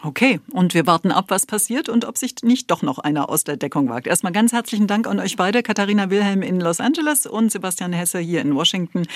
Okay, 0.02 0.40
und 0.52 0.72
wir 0.72 0.86
warten 0.86 1.12
ab, 1.12 1.26
was 1.28 1.44
passiert 1.44 1.90
und 1.90 2.06
ob 2.06 2.16
sich 2.16 2.36
nicht 2.42 2.70
doch 2.70 2.82
noch 2.82 2.98
einer 2.98 3.28
aus 3.28 3.44
der 3.44 3.56
Deckung 3.56 3.88
wagt. 3.90 4.06
Erstmal 4.06 4.32
ganz 4.32 4.52
herzlichen 4.52 4.86
Dank 4.86 5.06
an 5.06 5.20
euch 5.20 5.36
beide, 5.36 5.62
Katharina 5.62 6.08
Wilhelm 6.08 6.42
in 6.42 6.58
Los 6.58 6.80
Angeles 6.80 7.26
und 7.26 7.52
Sebastian 7.52 7.92
Hesse 7.92 8.18
hier 8.18 8.40
in 8.40 8.54
Washington. 8.54 9.06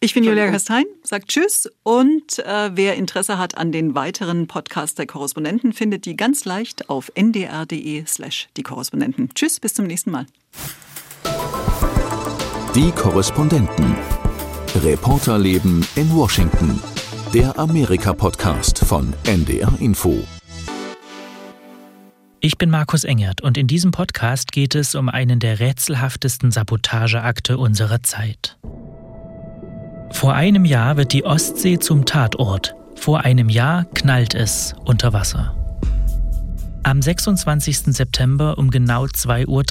Ich 0.00 0.14
bin 0.14 0.22
Julia 0.22 0.50
Kastein, 0.50 0.84
sagt 1.02 1.28
Tschüss 1.28 1.68
und 1.82 2.38
äh, 2.40 2.70
wer 2.74 2.94
Interesse 2.96 3.38
hat 3.38 3.56
an 3.56 3.72
den 3.72 3.94
weiteren 3.94 4.46
Podcasts 4.46 4.94
der 4.94 5.06
Korrespondenten, 5.06 5.72
findet 5.72 6.04
die 6.04 6.14
ganz 6.14 6.44
leicht 6.44 6.88
auf 6.90 7.10
ndr.de 7.16 8.04
slash 8.06 8.48
die 8.56 8.62
Korrespondenten. 8.62 9.30
Tschüss, 9.34 9.58
bis 9.58 9.74
zum 9.74 9.86
nächsten 9.86 10.10
Mal. 10.10 10.26
Die 12.74 12.92
Korrespondenten. 12.92 13.96
Reporterleben 14.84 15.84
in 15.96 16.14
Washington 16.14 16.80
der 17.34 17.58
Amerika-Podcast 17.58 18.78
von 18.78 19.12
NDR 19.24 19.70
Info. 19.80 20.16
Ich 22.40 22.56
bin 22.56 22.70
Markus 22.70 23.04
Engert 23.04 23.42
und 23.42 23.58
in 23.58 23.66
diesem 23.66 23.90
Podcast 23.90 24.50
geht 24.50 24.74
es 24.74 24.94
um 24.94 25.10
einen 25.10 25.38
der 25.38 25.60
rätselhaftesten 25.60 26.50
Sabotageakte 26.50 27.58
unserer 27.58 28.02
Zeit. 28.02 28.56
Vor 30.10 30.32
einem 30.32 30.64
Jahr 30.64 30.96
wird 30.96 31.12
die 31.12 31.26
Ostsee 31.26 31.78
zum 31.78 32.06
Tatort. 32.06 32.74
Vor 32.94 33.20
einem 33.20 33.50
Jahr 33.50 33.84
knallt 33.92 34.34
es 34.34 34.74
unter 34.86 35.12
Wasser. 35.12 35.54
Am 36.82 37.02
26. 37.02 37.94
September 37.94 38.56
um 38.56 38.70
genau 38.70 39.04
2.03 39.04 39.48
Uhr 39.48 39.64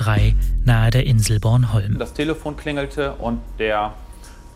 nahe 0.63 0.91
der 0.91 1.07
Insel 1.07 1.39
Bornholm. 1.39 1.97
Das 1.97 2.13
Telefon 2.13 2.55
klingelte 2.55 3.13
und 3.13 3.39
der 3.57 3.95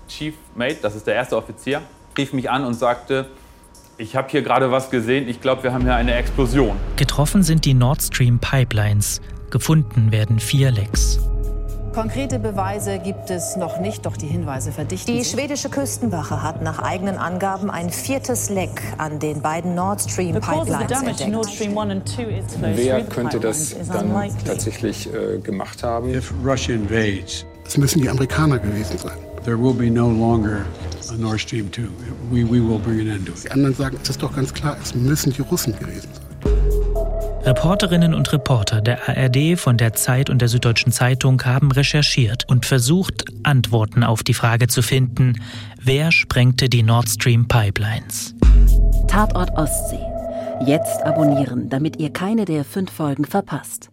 Chief 0.07 0.35
Mate, 0.53 0.77
das 0.83 0.95
ist 0.95 1.07
der 1.07 1.15
erste 1.15 1.35
Offizier, 1.35 1.81
rief 2.17 2.33
mich 2.33 2.49
an 2.49 2.65
und 2.65 2.73
sagte, 2.73 3.27
ich 3.97 4.15
habe 4.15 4.29
hier 4.29 4.41
gerade 4.41 4.71
was 4.71 4.89
gesehen, 4.89 5.27
ich 5.27 5.41
glaube, 5.41 5.63
wir 5.63 5.73
haben 5.73 5.83
hier 5.83 5.95
eine 5.95 6.15
Explosion. 6.15 6.75
Getroffen 6.95 7.43
sind 7.43 7.65
die 7.65 7.73
Nord 7.73 8.01
Stream 8.01 8.39
Pipelines, 8.39 9.21
gefunden 9.49 10.11
werden 10.11 10.39
vier 10.39 10.71
Lecks. 10.71 11.19
Konkrete 11.93 12.39
Beweise 12.39 12.99
gibt 12.99 13.29
es 13.29 13.57
noch 13.57 13.81
nicht, 13.81 14.05
doch 14.05 14.15
die 14.15 14.27
Hinweise 14.27 14.71
verdichten 14.71 15.13
Die 15.13 15.25
schwedische 15.25 15.69
Küstenwache 15.69 16.41
hat 16.41 16.61
nach 16.61 16.79
eigenen 16.79 17.17
Angaben 17.17 17.69
ein 17.69 17.89
viertes 17.89 18.49
Leck 18.49 18.81
an 18.97 19.19
den 19.19 19.41
beiden 19.41 19.75
Nord 19.75 19.99
Stream 19.99 20.39
Pipelines 20.39 21.01
entdeckt. 21.01 22.07
Wer 22.61 23.03
könnte 23.03 23.41
das 23.41 23.75
dann 23.89 24.13
tatsächlich 24.45 25.13
äh, 25.13 25.39
gemacht 25.39 25.83
haben? 25.83 26.13
Es 26.13 27.77
müssen 27.77 28.01
die 28.01 28.09
Amerikaner 28.09 28.59
gewesen 28.59 28.97
sein. 28.97 29.17
There 29.43 29.61
will 29.61 29.73
be 29.73 29.91
no 29.91 30.09
longer 30.09 30.61
Nord 31.17 31.39
Stream 31.39 31.71
2. 31.71 31.83
We, 32.29 32.43
we 32.43 32.59
will 32.59 32.79
bring 32.79 32.99
an 33.01 33.09
end 33.09 33.25
to 33.25 33.33
it. 33.33 33.43
Die 33.43 33.51
anderen 33.51 33.75
sagen, 33.75 33.97
es 34.01 34.09
ist 34.09 34.21
doch 34.21 34.35
ganz 34.35 34.53
klar, 34.53 34.77
es 34.81 34.95
müssen 34.95 35.31
die 35.33 35.41
Russen 35.41 35.77
gewesen 35.77 36.09
sein. 36.13 36.31
Reporterinnen 37.43 38.13
und 38.13 38.31
Reporter 38.33 38.81
der 38.81 39.09
ARD, 39.09 39.57
von 39.57 39.75
der 39.75 39.93
Zeit 39.93 40.29
und 40.29 40.41
der 40.41 40.47
Süddeutschen 40.47 40.91
Zeitung 40.91 41.43
haben 41.43 41.71
recherchiert 41.71 42.47
und 42.47 42.67
versucht, 42.67 43.25
Antworten 43.43 44.03
auf 44.03 44.21
die 44.21 44.35
Frage 44.35 44.67
zu 44.67 44.83
finden, 44.83 45.33
wer 45.81 46.11
sprengte 46.11 46.69
die 46.69 46.83
Nord 46.83 47.09
Stream 47.09 47.47
Pipelines? 47.47 48.35
Tatort 49.07 49.49
Ostsee. 49.57 49.99
Jetzt 50.65 51.03
abonnieren, 51.03 51.69
damit 51.69 51.99
ihr 51.99 52.11
keine 52.11 52.45
der 52.45 52.63
fünf 52.63 52.91
Folgen 52.91 53.25
verpasst. 53.25 53.90